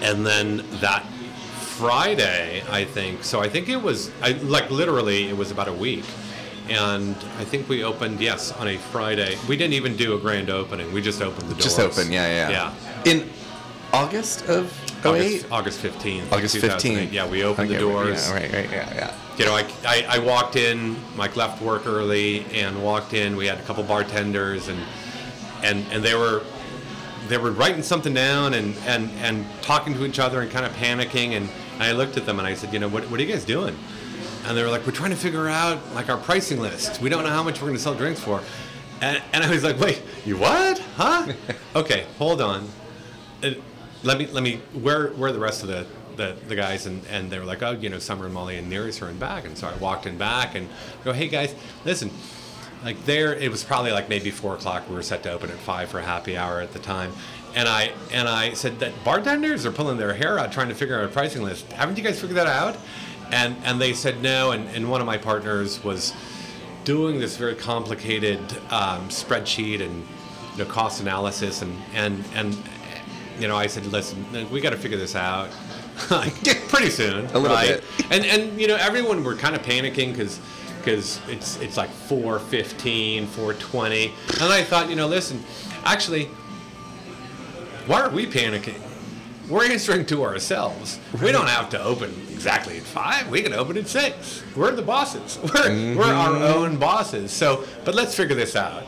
and 0.00 0.24
then 0.24 0.64
that 0.80 1.04
Friday, 1.80 2.62
I 2.68 2.84
think. 2.84 3.24
So 3.24 3.40
I 3.40 3.48
think 3.48 3.70
it 3.70 3.80
was 3.80 4.10
I, 4.20 4.32
like 4.32 4.70
literally 4.70 5.28
it 5.28 5.36
was 5.36 5.50
about 5.50 5.66
a 5.66 5.72
week, 5.72 6.04
and 6.68 7.16
I 7.38 7.44
think 7.44 7.70
we 7.70 7.84
opened 7.84 8.20
yes 8.20 8.52
on 8.52 8.68
a 8.68 8.76
Friday. 8.76 9.38
We 9.48 9.56
didn't 9.56 9.72
even 9.72 9.96
do 9.96 10.14
a 10.14 10.18
grand 10.18 10.50
opening. 10.50 10.92
We 10.92 11.00
just 11.00 11.22
opened 11.22 11.48
the 11.48 11.54
doors. 11.54 11.64
Just 11.64 11.80
open, 11.80 12.12
yeah, 12.12 12.28
yeah. 12.28 12.50
yeah. 12.50 13.10
In 13.10 13.30
August 13.94 14.46
of 14.46 14.70
08? 15.04 15.06
August, 15.06 15.46
August 15.50 15.80
fifteenth. 15.80 16.30
August 16.30 16.56
15th. 16.56 17.12
Yeah, 17.12 17.26
we 17.26 17.44
opened 17.44 17.70
the 17.70 17.76
Okay, 17.76 17.80
doors. 17.80 18.28
Yeah, 18.28 18.34
right, 18.34 18.52
right, 18.52 18.70
yeah, 18.70 18.94
yeah. 18.94 19.14
You 19.38 19.46
know, 19.46 19.54
I, 19.54 19.64
I, 19.86 20.04
I 20.16 20.18
walked 20.18 20.56
in, 20.56 20.96
Mike 21.16 21.34
left 21.36 21.62
work 21.62 21.86
early 21.86 22.44
and 22.52 22.84
walked 22.84 23.14
in. 23.14 23.36
We 23.36 23.46
had 23.46 23.58
a 23.58 23.62
couple 23.62 23.82
bartenders 23.84 24.68
and 24.68 24.78
and 25.62 25.84
and 25.92 26.02
they 26.02 26.14
were 26.14 26.42
they 27.28 27.38
were 27.38 27.52
writing 27.52 27.82
something 27.82 28.12
down 28.12 28.54
and, 28.54 28.74
and, 28.86 29.08
and 29.18 29.46
talking 29.62 29.94
to 29.94 30.04
each 30.04 30.18
other 30.18 30.40
and 30.40 30.50
kind 30.50 30.66
of 30.66 30.72
panicking 30.72 31.36
and 31.36 31.48
I 31.78 31.92
looked 31.92 32.16
at 32.16 32.26
them 32.26 32.38
and 32.38 32.48
I 32.48 32.54
said, 32.54 32.72
you 32.72 32.80
know, 32.80 32.88
what, 32.88 33.08
what 33.08 33.20
are 33.20 33.22
you 33.22 33.32
guys 33.32 33.44
doing? 33.44 33.76
And 34.44 34.56
they 34.56 34.62
were 34.62 34.68
like, 34.68 34.84
we're 34.84 34.92
trying 34.92 35.10
to 35.10 35.16
figure 35.16 35.48
out 35.48 35.78
like 35.94 36.08
our 36.08 36.16
pricing 36.16 36.58
list. 36.60 37.00
We 37.00 37.08
don't 37.08 37.22
know 37.22 37.30
how 37.30 37.42
much 37.42 37.60
we're 37.60 37.68
going 37.68 37.76
to 37.76 37.82
sell 37.82 37.94
drinks 37.94 38.20
for. 38.20 38.42
And, 39.00 39.22
and 39.32 39.44
I 39.44 39.50
was 39.50 39.62
like, 39.62 39.78
wait, 39.78 40.02
you 40.26 40.36
what? 40.38 40.78
Huh? 40.96 41.32
okay, 41.76 42.06
hold 42.18 42.40
on. 42.40 42.68
Uh, 43.42 43.52
let 44.02 44.18
me 44.18 44.26
let 44.26 44.42
me 44.42 44.60
where 44.72 45.08
where 45.08 45.28
are 45.30 45.32
the 45.32 45.38
rest 45.38 45.62
of 45.62 45.68
the 45.68 45.86
the, 46.16 46.36
the 46.48 46.56
guys 46.56 46.86
and, 46.86 47.02
and 47.06 47.30
they 47.30 47.38
were 47.38 47.44
like 47.44 47.62
oh 47.62 47.72
you 47.72 47.88
know 47.88 47.98
Sommer 47.98 48.24
and 48.24 48.34
Molly 48.34 48.56
and 48.56 48.68
Nerius 48.68 49.00
are 49.02 49.08
in 49.08 49.18
back 49.18 49.44
and 49.44 49.56
so 49.56 49.68
I 49.68 49.74
walked 49.76 50.06
in 50.06 50.18
back 50.18 50.54
and 50.54 50.68
go 51.04 51.12
hey 51.12 51.28
guys 51.28 51.54
listen 51.84 52.10
like 52.84 53.04
there 53.04 53.34
it 53.34 53.50
was 53.50 53.62
probably 53.64 53.92
like 53.92 54.08
maybe 54.08 54.30
four 54.30 54.54
o'clock 54.54 54.88
we 54.88 54.94
were 54.94 55.02
set 55.02 55.22
to 55.22 55.30
open 55.30 55.50
at 55.50 55.56
five 55.58 55.88
for 55.88 55.98
a 55.98 56.02
happy 56.02 56.36
hour 56.36 56.60
at 56.60 56.72
the 56.72 56.78
time 56.78 57.12
and 57.54 57.68
I 57.68 57.92
and 58.12 58.28
I 58.28 58.52
said 58.54 58.78
that 58.80 58.92
bartenders 59.04 59.66
are 59.66 59.72
pulling 59.72 59.98
their 59.98 60.14
hair 60.14 60.38
out 60.38 60.52
trying 60.52 60.68
to 60.68 60.74
figure 60.74 60.98
out 60.98 61.04
a 61.04 61.08
pricing 61.08 61.42
list 61.42 61.70
haven't 61.72 61.98
you 61.98 62.04
guys 62.04 62.20
figured 62.20 62.36
that 62.38 62.46
out 62.46 62.76
and 63.32 63.56
and 63.64 63.80
they 63.80 63.92
said 63.92 64.22
no 64.22 64.52
and, 64.52 64.68
and 64.68 64.90
one 64.90 65.00
of 65.00 65.06
my 65.06 65.18
partners 65.18 65.82
was 65.84 66.14
doing 66.84 67.20
this 67.20 67.36
very 67.36 67.54
complicated 67.54 68.38
um, 68.70 69.08
spreadsheet 69.08 69.82
and 69.82 70.06
you 70.56 70.64
know, 70.64 70.70
cost 70.70 71.00
analysis 71.00 71.62
and 71.62 71.76
and 71.94 72.24
and 72.34 72.56
you 73.38 73.46
know 73.48 73.56
I 73.56 73.66
said 73.66 73.84
listen 73.86 74.24
we 74.50 74.60
got 74.60 74.70
to 74.70 74.76
figure 74.78 74.98
this 74.98 75.14
out 75.14 75.50
like 76.10 76.34
pretty 76.68 76.88
soon 76.90 77.26
A 77.26 77.38
little 77.38 77.56
right? 77.56 77.82
bit. 77.98 78.06
and 78.10 78.24
and 78.24 78.60
you 78.60 78.66
know 78.68 78.76
everyone 78.76 79.22
were 79.22 79.34
kind 79.36 79.54
of 79.54 79.62
panicking 79.62 80.12
because 80.12 80.40
because 80.80 81.20
it's 81.28 81.58
it's 81.60 81.76
like 81.76 81.90
415, 81.90 83.26
420. 83.26 84.12
And 84.40 84.52
I 84.52 84.62
thought, 84.62 84.88
you 84.90 84.96
know, 84.96 85.06
listen, 85.06 85.42
actually, 85.84 86.26
why 87.86 88.00
are 88.02 88.10
we 88.10 88.26
panicking? 88.26 88.80
We're 89.48 89.64
answering 89.70 90.06
to 90.06 90.22
ourselves. 90.22 91.00
We 91.20 91.32
don't 91.32 91.48
have 91.48 91.70
to 91.70 91.82
open 91.82 92.10
exactly 92.30 92.76
at 92.76 92.84
five. 92.84 93.28
We 93.28 93.42
can 93.42 93.52
open 93.52 93.76
at 93.76 93.88
six. 93.88 94.44
We're 94.54 94.70
the 94.70 94.82
bosses. 94.82 95.38
We're, 95.54 95.96
we're 95.96 96.04
our 96.04 96.36
own 96.36 96.76
bosses. 96.78 97.32
So, 97.32 97.64
but 97.84 97.94
let's 97.96 98.14
figure 98.14 98.36
this 98.36 98.54
out. 98.54 98.84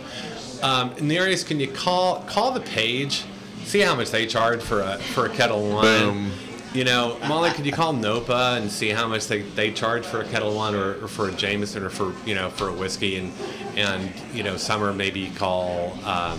Um, 0.62 0.94
Nerius, 1.00 1.42
can 1.42 1.58
you 1.58 1.66
call 1.66 2.20
call 2.20 2.52
the 2.52 2.60
page, 2.60 3.24
see 3.64 3.80
how 3.80 3.96
much 3.96 4.10
they 4.10 4.24
charge 4.26 4.62
for 4.62 4.80
a 4.82 4.98
for 4.98 5.26
a 5.26 5.30
kettle 5.30 5.66
of 5.66 5.72
wine? 5.74 6.00
Boom. 6.00 6.32
You 6.74 6.84
know, 6.84 7.18
Molly, 7.28 7.50
could 7.50 7.66
you 7.66 7.72
call 7.72 7.92
Nopa 7.92 8.56
and 8.56 8.70
see 8.70 8.88
how 8.88 9.06
much 9.06 9.26
they, 9.28 9.42
they 9.42 9.70
charge 9.72 10.06
for 10.06 10.22
a 10.22 10.24
kettle 10.24 10.48
of 10.50 10.56
wine 10.56 10.74
or, 10.74 11.04
or 11.04 11.08
for 11.08 11.28
a 11.28 11.32
Jameson 11.32 11.82
or 11.82 11.90
for 11.90 12.14
you 12.26 12.34
know 12.34 12.48
for 12.48 12.68
a 12.68 12.72
whiskey 12.72 13.16
and 13.16 13.32
and 13.76 14.10
you 14.32 14.42
know 14.42 14.56
Sommer 14.56 14.92
maybe 14.94 15.30
call 15.30 15.92
um, 16.06 16.38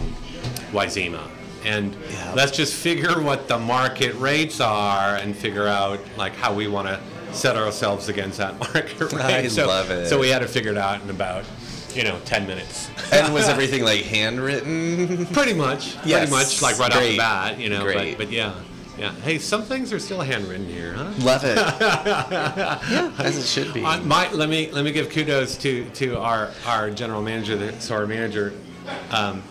Waziema 0.71 1.29
and 1.65 1.95
Yeah. 2.11 2.33
let's 2.35 2.51
just 2.51 2.73
figure 2.73 3.21
what 3.21 3.47
the 3.47 3.57
market 3.57 4.15
rates 4.15 4.59
are 4.59 5.15
and 5.15 5.35
figure 5.35 5.67
out 5.67 5.99
like 6.17 6.35
how 6.35 6.53
we 6.53 6.67
want 6.67 6.87
to 6.87 6.99
set 7.31 7.55
ourselves 7.55 8.09
against 8.09 8.37
that 8.39 8.59
market 8.73 8.99
rate. 9.13 9.13
I 9.21 9.47
so, 9.47 9.67
love 9.67 9.89
it. 9.91 10.07
So 10.07 10.19
we 10.19 10.29
had 10.29 10.41
it 10.41 10.49
figured 10.49 10.77
out 10.77 11.01
in 11.01 11.09
about 11.09 11.45
you 11.93 12.03
know 12.03 12.19
ten 12.25 12.47
minutes. 12.47 12.89
And 13.11 13.33
was 13.33 13.47
everything 13.47 13.83
like 13.83 14.01
handwritten? 14.01 15.25
Pretty 15.27 15.53
much. 15.53 15.95
Yes. 16.05 16.29
Pretty 16.29 16.31
much 16.31 16.61
like 16.61 16.79
right 16.79 16.91
off 16.91 17.03
the 17.03 17.17
bat, 17.17 17.59
you 17.59 17.69
know. 17.69 17.83
Great. 17.83 18.17
But, 18.17 18.25
but 18.25 18.33
yeah. 18.33 18.53
Yeah. 18.97 19.11
Hey, 19.11 19.39
some 19.39 19.63
things 19.63 19.91
are 19.91 19.99
still 19.99 20.21
handwritten 20.21 20.67
here, 20.67 20.93
huh? 20.93 21.11
Love 21.19 21.43
it. 21.43 21.55
yeah, 21.57 23.11
as 23.19 23.37
it 23.37 23.45
should 23.47 23.73
be. 23.73 23.83
Uh, 23.83 23.99
my, 24.01 24.31
let 24.31 24.49
me 24.49 24.71
let 24.71 24.83
me 24.85 24.91
give 24.91 25.09
kudos 25.09 25.57
to 25.57 25.89
to 25.91 26.19
our 26.19 26.51
our 26.67 26.91
general 26.91 27.21
manager, 27.21 27.73
so 27.79 27.95
our 27.95 28.05
manager, 28.05 28.53
um, 29.09 29.41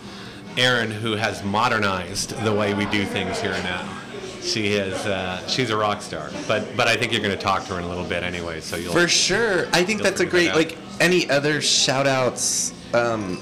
Erin, 0.57 0.91
who 0.91 1.13
has 1.13 1.43
modernized 1.43 2.29
the 2.43 2.53
way 2.53 2.73
we 2.73 2.85
do 2.85 3.03
things 3.05 3.39
here 3.41 3.51
now. 3.63 3.99
She 4.41 4.73
is 4.73 4.93
uh, 5.05 5.45
she's 5.47 5.69
a 5.71 5.77
rock 5.77 6.01
star. 6.01 6.29
But 6.47 6.75
but 6.77 6.87
I 6.87 6.95
think 6.95 7.11
you're 7.11 7.21
going 7.21 7.35
to 7.37 7.41
talk 7.43 7.65
to 7.65 7.73
her 7.73 7.79
in 7.79 7.85
a 7.85 7.89
little 7.89 8.05
bit 8.05 8.23
anyway, 8.23 8.61
so 8.61 8.77
you'll 8.77 8.93
For 8.93 9.07
sure. 9.09 9.67
I 9.73 9.83
think 9.83 10.01
that's 10.01 10.19
a 10.21 10.25
great, 10.25 10.49
out. 10.49 10.55
like, 10.55 10.77
any 10.99 11.29
other 11.29 11.61
shout 11.61 12.07
outs? 12.07 12.73
Um, 12.93 13.41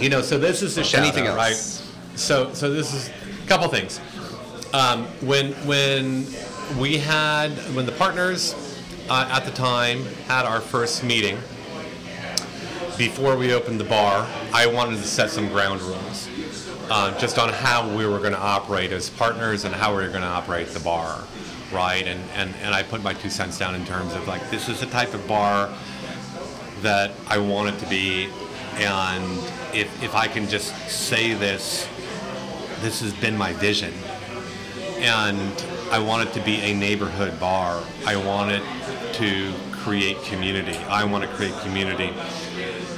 You 0.00 0.08
know, 0.08 0.22
so 0.22 0.38
this 0.38 0.62
is 0.62 0.78
a 0.78 0.84
shout 0.84 1.02
Anything 1.02 1.26
out, 1.26 1.38
else? 1.38 1.80
right? 2.10 2.18
So, 2.18 2.52
so 2.54 2.70
this 2.72 2.92
is 2.94 3.08
a 3.08 3.46
couple 3.48 3.68
things. 3.68 4.00
Um, 4.72 5.04
when 5.20 5.52
when 5.66 6.26
we 6.78 6.96
had 6.96 7.50
when 7.74 7.84
the 7.84 7.92
partners 7.92 8.54
uh, 9.10 9.28
at 9.30 9.44
the 9.44 9.50
time 9.50 10.02
had 10.28 10.46
our 10.46 10.62
first 10.62 11.04
meeting 11.04 11.36
before 12.96 13.36
we 13.36 13.52
opened 13.52 13.80
the 13.80 13.84
bar, 13.84 14.26
I 14.52 14.66
wanted 14.66 14.96
to 14.96 15.02
set 15.02 15.28
some 15.28 15.48
ground 15.48 15.82
rules, 15.82 16.28
uh, 16.90 17.18
just 17.18 17.38
on 17.38 17.50
how 17.52 17.94
we 17.94 18.06
were 18.06 18.18
going 18.18 18.32
to 18.32 18.40
operate 18.40 18.92
as 18.92 19.10
partners 19.10 19.64
and 19.64 19.74
how 19.74 19.94
we 19.94 20.04
were 20.04 20.08
going 20.08 20.22
to 20.22 20.26
operate 20.26 20.68
the 20.68 20.80
bar, 20.80 21.22
right? 21.70 22.06
And, 22.06 22.22
and 22.34 22.54
and 22.62 22.74
I 22.74 22.82
put 22.82 23.02
my 23.02 23.12
two 23.12 23.28
cents 23.28 23.58
down 23.58 23.74
in 23.74 23.84
terms 23.84 24.14
of 24.14 24.26
like 24.26 24.50
this 24.50 24.70
is 24.70 24.80
the 24.80 24.86
type 24.86 25.12
of 25.12 25.26
bar 25.28 25.70
that 26.80 27.10
I 27.28 27.36
want 27.36 27.74
it 27.74 27.78
to 27.80 27.90
be, 27.90 28.30
and 28.76 29.38
if, 29.74 30.02
if 30.02 30.14
I 30.14 30.28
can 30.28 30.48
just 30.48 30.74
say 30.88 31.34
this, 31.34 31.86
this 32.80 33.00
has 33.02 33.12
been 33.12 33.36
my 33.36 33.52
vision, 33.52 33.92
and 35.02 35.64
I 35.90 35.98
want 35.98 36.28
it 36.28 36.32
to 36.34 36.40
be 36.40 36.56
a 36.62 36.74
neighborhood 36.74 37.38
bar. 37.38 37.82
I 38.06 38.16
want 38.16 38.52
it 38.52 38.62
to 39.14 39.52
create 39.72 40.22
community. 40.22 40.78
I 40.88 41.04
want 41.04 41.24
to 41.24 41.30
create 41.30 41.54
community, 41.60 42.12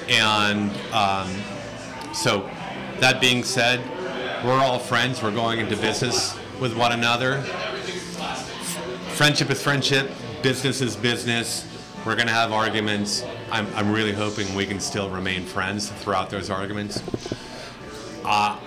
and 0.09 0.71
um, 0.93 1.29
so 2.15 2.49
that 3.01 3.21
being 3.21 3.43
said, 3.43 3.81
we're 4.45 4.61
all 4.61 4.79
friends. 4.79 5.23
We're 5.23 5.33
going 5.33 5.59
into 5.59 5.77
business 5.77 6.39
with 6.61 6.77
one 6.77 6.93
another 6.93 7.43
friendship 9.15 9.49
is 9.49 9.63
friendship, 9.63 10.11
business 10.43 10.81
is 10.81 10.97
business. 10.97 11.65
We're 12.05 12.17
going 12.17 12.27
to 12.27 12.33
have 12.33 12.53
arguments. 12.53 13.25
I'm, 13.51 13.67
I'm 13.77 13.93
really 13.93 14.13
hoping 14.13 14.53
we 14.57 14.67
can 14.67 14.81
still 14.81 15.09
remain 15.09 15.45
friends 15.45 15.89
throughout 15.89 16.31
those 16.31 16.51
arguments. 16.51 17.01
Uh, 18.25 18.59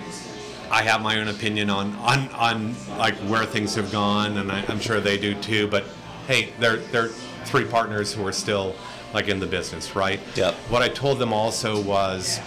I 0.71 0.83
have 0.83 1.01
my 1.01 1.19
own 1.19 1.27
opinion 1.27 1.69
on, 1.69 1.95
on, 1.95 2.29
on 2.29 2.75
like 2.97 3.15
where 3.29 3.45
things 3.45 3.75
have 3.75 3.91
gone, 3.91 4.37
and 4.37 4.51
I, 4.51 4.63
I'm 4.67 4.79
sure 4.79 4.99
they 4.99 5.17
do 5.17 5.33
too. 5.35 5.67
But 5.67 5.85
hey, 6.27 6.53
they're 6.59 6.77
they're 6.77 7.09
three 7.45 7.65
partners 7.65 8.13
who 8.13 8.25
are 8.25 8.31
still 8.31 8.75
like 9.13 9.27
in 9.27 9.39
the 9.39 9.47
business, 9.47 9.95
right? 9.95 10.19
Yep. 10.35 10.53
What 10.69 10.81
I 10.81 10.89
told 10.89 11.19
them 11.19 11.33
also 11.33 11.81
was, 11.81 12.39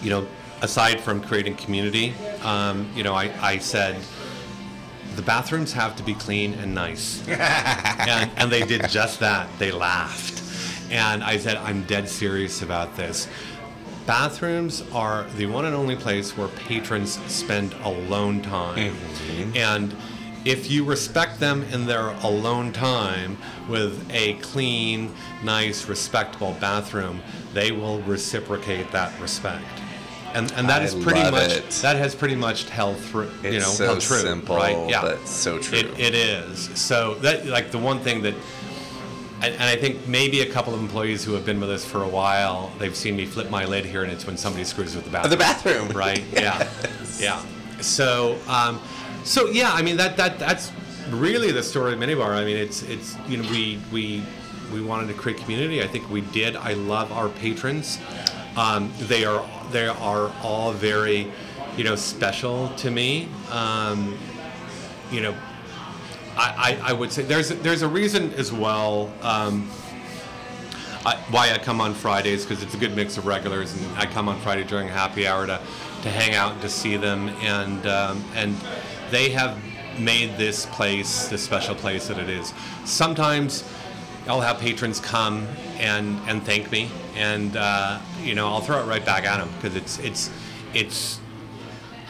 you 0.00 0.10
know, 0.10 0.26
aside 0.62 1.00
from 1.00 1.20
creating 1.20 1.56
community, 1.56 2.14
um, 2.42 2.88
you 2.94 3.02
know, 3.02 3.14
I, 3.14 3.32
I 3.40 3.58
said 3.58 3.96
the 5.16 5.22
bathrooms 5.22 5.72
have 5.72 5.96
to 5.96 6.02
be 6.02 6.14
clean 6.14 6.54
and 6.54 6.74
nice. 6.74 7.26
and, 7.28 8.30
and 8.36 8.52
they 8.52 8.62
did 8.62 8.88
just 8.88 9.20
that. 9.20 9.48
They 9.58 9.72
laughed. 9.72 10.42
And 10.90 11.24
I 11.24 11.38
said, 11.38 11.56
I'm 11.56 11.82
dead 11.84 12.08
serious 12.08 12.62
about 12.62 12.96
this. 12.96 13.28
Bathrooms 14.06 14.84
are 14.92 15.24
the 15.36 15.46
one 15.46 15.64
and 15.64 15.74
only 15.74 15.96
place 15.96 16.36
where 16.36 16.48
patrons 16.48 17.18
spend 17.26 17.74
alone 17.82 18.40
time. 18.40 18.94
Mm-hmm. 18.94 19.56
And 19.56 19.96
if 20.44 20.70
you 20.70 20.84
respect 20.84 21.40
them 21.40 21.64
in 21.72 21.86
their 21.86 22.10
alone 22.22 22.72
time 22.72 23.36
with 23.68 24.08
a 24.12 24.34
clean, 24.34 25.12
nice, 25.42 25.88
respectable 25.88 26.56
bathroom, 26.60 27.20
they 27.52 27.72
will 27.72 28.00
reciprocate 28.02 28.92
that 28.92 29.18
respect. 29.20 29.64
And, 30.34 30.52
and 30.52 30.68
that 30.68 30.82
I 30.82 30.84
is 30.84 30.94
pretty 30.94 31.28
much 31.30 31.50
it. 31.56 31.70
that 31.82 31.96
has 31.96 32.14
pretty 32.14 32.34
much 32.36 32.68
held 32.68 32.98
through 32.98 33.30
you 33.42 33.50
It's 33.50 33.64
know 33.64 33.72
so 33.72 33.86
held 33.86 34.00
true 34.02 34.18
simple, 34.18 34.56
right 34.56 34.76
yeah 34.90 35.00
but 35.00 35.26
so 35.26 35.58
true. 35.58 35.78
it, 35.78 35.86
it 35.98 36.14
is 36.14 36.68
so 36.78 37.14
that 37.16 37.46
like 37.46 37.70
the 37.70 37.78
one 37.78 38.00
thing 38.00 38.20
that 38.22 38.34
and, 39.42 39.54
and 39.54 39.62
I 39.62 39.76
think 39.76 40.06
maybe 40.08 40.40
a 40.40 40.50
couple 40.50 40.74
of 40.74 40.80
employees 40.80 41.24
who 41.24 41.34
have 41.34 41.44
been 41.44 41.60
with 41.60 41.70
us 41.70 41.84
for 41.84 42.02
a 42.02 42.08
while 42.08 42.72
they've 42.78 42.96
seen 42.96 43.16
me 43.16 43.26
flip 43.26 43.50
my 43.50 43.64
lid 43.64 43.84
here 43.84 44.02
and 44.02 44.12
it's 44.12 44.26
when 44.26 44.36
somebody 44.36 44.64
screws 44.64 44.94
with 44.96 45.04
the 45.04 45.10
bathroom 45.10 45.30
the 45.30 45.36
bathroom. 45.36 45.88
right? 45.94 46.24
Yeah. 46.32 46.68
Yeah. 47.18 47.44
So 47.80 48.38
um, 48.48 48.80
so 49.24 49.46
yeah 49.46 49.72
I 49.72 49.82
mean 49.82 49.96
that 49.98 50.16
that 50.16 50.38
that's 50.38 50.72
really 51.10 51.52
the 51.52 51.62
story 51.62 51.92
of 51.92 51.98
minibar. 51.98 52.34
I 52.34 52.44
mean 52.44 52.56
it's 52.56 52.82
it's 52.84 53.16
you 53.28 53.38
know 53.38 53.50
we 53.50 53.80
we 53.92 54.22
we 54.72 54.80
wanted 54.80 55.08
to 55.08 55.14
create 55.14 55.38
community. 55.38 55.82
I 55.82 55.86
think 55.86 56.08
we 56.10 56.22
did. 56.22 56.56
I 56.56 56.72
love 56.72 57.12
our 57.12 57.28
patrons. 57.28 57.98
Um, 58.56 58.92
they 59.00 59.24
are 59.24 59.46
they 59.70 59.86
are 59.86 60.32
all 60.42 60.72
very 60.72 61.30
you 61.76 61.84
know 61.84 61.94
special 61.94 62.70
to 62.76 62.90
me. 62.90 63.28
Um, 63.50 64.18
you 65.10 65.20
know 65.20 65.34
I, 66.36 66.78
I, 66.82 66.90
I 66.90 66.92
would 66.92 67.10
say 67.12 67.22
there's 67.22 67.48
there's 67.48 67.82
a 67.82 67.88
reason 67.88 68.32
as 68.34 68.52
well 68.52 69.12
um, 69.22 69.70
I, 71.06 71.16
why 71.30 71.52
I 71.52 71.58
come 71.58 71.80
on 71.80 71.94
Fridays 71.94 72.44
because 72.44 72.62
it's 72.62 72.74
a 72.74 72.78
good 72.78 72.94
mix 72.96 73.16
of 73.16 73.26
regulars 73.26 73.74
and 73.74 73.96
I 73.96 74.06
come 74.06 74.28
on 74.28 74.38
Friday 74.40 74.64
during 74.64 74.88
happy 74.88 75.26
hour 75.26 75.46
to, 75.46 75.60
to 76.02 76.10
hang 76.10 76.34
out 76.34 76.52
and 76.52 76.60
to 76.62 76.68
see 76.68 76.96
them 76.96 77.28
and 77.42 77.86
um, 77.86 78.24
and 78.34 78.56
they 79.10 79.30
have 79.30 79.56
made 79.98 80.36
this 80.36 80.66
place 80.66 81.28
the 81.28 81.38
special 81.38 81.74
place 81.74 82.08
that 82.08 82.18
it 82.18 82.28
is. 82.28 82.52
Sometimes 82.84 83.64
I'll 84.26 84.40
have 84.40 84.58
patrons 84.58 85.00
come 85.00 85.46
and 85.78 86.18
and 86.28 86.42
thank 86.42 86.70
me 86.70 86.90
and 87.14 87.56
uh, 87.56 88.00
you 88.20 88.34
know 88.34 88.48
I'll 88.48 88.60
throw 88.60 88.82
it 88.82 88.86
right 88.86 89.04
back 89.04 89.24
at 89.24 89.38
them 89.38 89.48
because 89.56 89.76
it's 89.76 89.98
it's 90.00 90.30
it's 90.74 91.20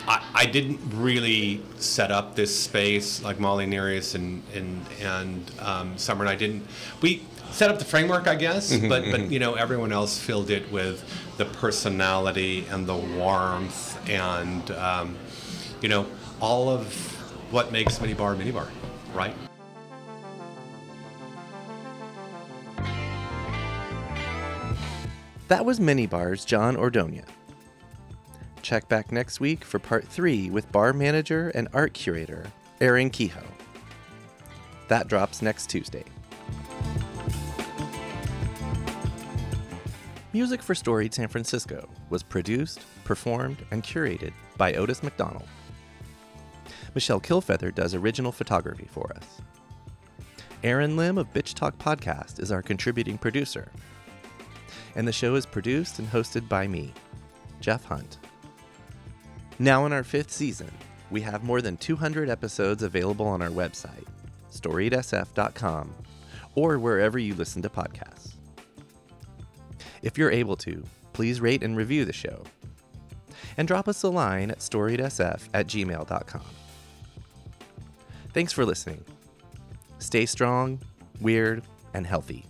I, 0.06 0.24
I 0.34 0.46
didn't 0.46 0.80
really 0.94 1.62
set 1.78 2.10
up 2.10 2.36
this 2.36 2.54
space 2.58 3.22
like 3.22 3.40
Molly 3.40 3.66
Nerius 3.66 4.14
and 4.14 4.42
and 4.54 4.84
and 5.00 5.50
um, 5.60 5.98
Sommer 5.98 6.22
and 6.22 6.30
I 6.30 6.36
didn't. 6.36 6.66
We 7.02 7.22
set 7.50 7.70
up 7.70 7.78
the 7.78 7.84
framework, 7.84 8.26
I 8.28 8.34
guess, 8.36 8.76
but 8.76 9.04
but 9.10 9.30
you 9.30 9.38
know 9.38 9.54
everyone 9.54 9.92
else 9.92 10.18
filled 10.18 10.50
it 10.50 10.70
with 10.70 11.04
the 11.38 11.44
personality 11.44 12.66
and 12.70 12.86
the 12.86 12.96
warmth 12.96 14.08
and 14.08 14.70
um, 14.72 15.16
you 15.80 15.88
know 15.88 16.06
all 16.40 16.68
of 16.68 16.92
what 17.52 17.72
makes 17.72 17.98
minibar 17.98 18.36
minibar, 18.36 18.68
right? 19.14 19.34
That 25.48 25.64
was 25.64 25.78
Minibar's 25.78 26.44
John 26.44 26.76
Ordonia. 26.76 27.24
Check 28.66 28.88
back 28.88 29.12
next 29.12 29.38
week 29.38 29.64
for 29.64 29.78
part 29.78 30.08
three 30.08 30.50
with 30.50 30.72
bar 30.72 30.92
manager 30.92 31.52
and 31.54 31.68
art 31.72 31.92
curator 31.92 32.50
Erin 32.80 33.10
Kehoe. 33.10 33.46
That 34.88 35.06
drops 35.06 35.40
next 35.40 35.70
Tuesday. 35.70 36.02
Music 40.32 40.60
for 40.60 40.74
Storied 40.74 41.14
San 41.14 41.28
Francisco 41.28 41.88
was 42.10 42.24
produced, 42.24 42.80
performed, 43.04 43.64
and 43.70 43.84
curated 43.84 44.32
by 44.56 44.74
Otis 44.74 45.00
McDonald. 45.04 45.46
Michelle 46.92 47.20
Kilfeather 47.20 47.72
does 47.72 47.94
original 47.94 48.32
photography 48.32 48.88
for 48.90 49.12
us. 49.14 49.40
Aaron 50.64 50.96
Lim 50.96 51.18
of 51.18 51.32
Bitch 51.32 51.54
Talk 51.54 51.78
Podcast 51.78 52.40
is 52.40 52.50
our 52.50 52.62
contributing 52.62 53.16
producer. 53.16 53.70
And 54.96 55.06
the 55.06 55.12
show 55.12 55.36
is 55.36 55.46
produced 55.46 56.00
and 56.00 56.10
hosted 56.10 56.48
by 56.48 56.66
me, 56.66 56.92
Jeff 57.60 57.84
Hunt. 57.84 58.18
Now, 59.58 59.86
in 59.86 59.92
our 59.92 60.04
fifth 60.04 60.30
season, 60.30 60.70
we 61.10 61.20
have 61.22 61.44
more 61.44 61.62
than 61.62 61.76
200 61.76 62.28
episodes 62.28 62.82
available 62.82 63.26
on 63.26 63.40
our 63.40 63.48
website, 63.48 64.04
storiedsf.com, 64.52 65.94
or 66.54 66.78
wherever 66.78 67.18
you 67.18 67.34
listen 67.34 67.62
to 67.62 67.68
podcasts. 67.68 68.34
If 70.02 70.18
you're 70.18 70.30
able 70.30 70.56
to, 70.58 70.84
please 71.12 71.40
rate 71.40 71.62
and 71.62 71.76
review 71.76 72.04
the 72.04 72.12
show. 72.12 72.42
And 73.56 73.66
drop 73.66 73.88
us 73.88 74.02
a 74.02 74.08
line 74.08 74.50
at 74.50 74.58
storiedsf 74.58 75.48
at 75.54 75.66
gmail.com. 75.66 76.44
Thanks 78.34 78.52
for 78.52 78.66
listening. 78.66 79.02
Stay 79.98 80.26
strong, 80.26 80.78
weird, 81.20 81.62
and 81.94 82.06
healthy. 82.06 82.44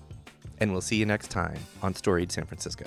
And 0.59 0.73
we'll 0.73 0.81
see 0.81 0.97
you 0.97 1.07
next 1.07 1.29
time 1.29 1.59
on 1.83 1.95
Storied 1.95 2.33
San 2.33 2.45
Francisco. 2.45 2.87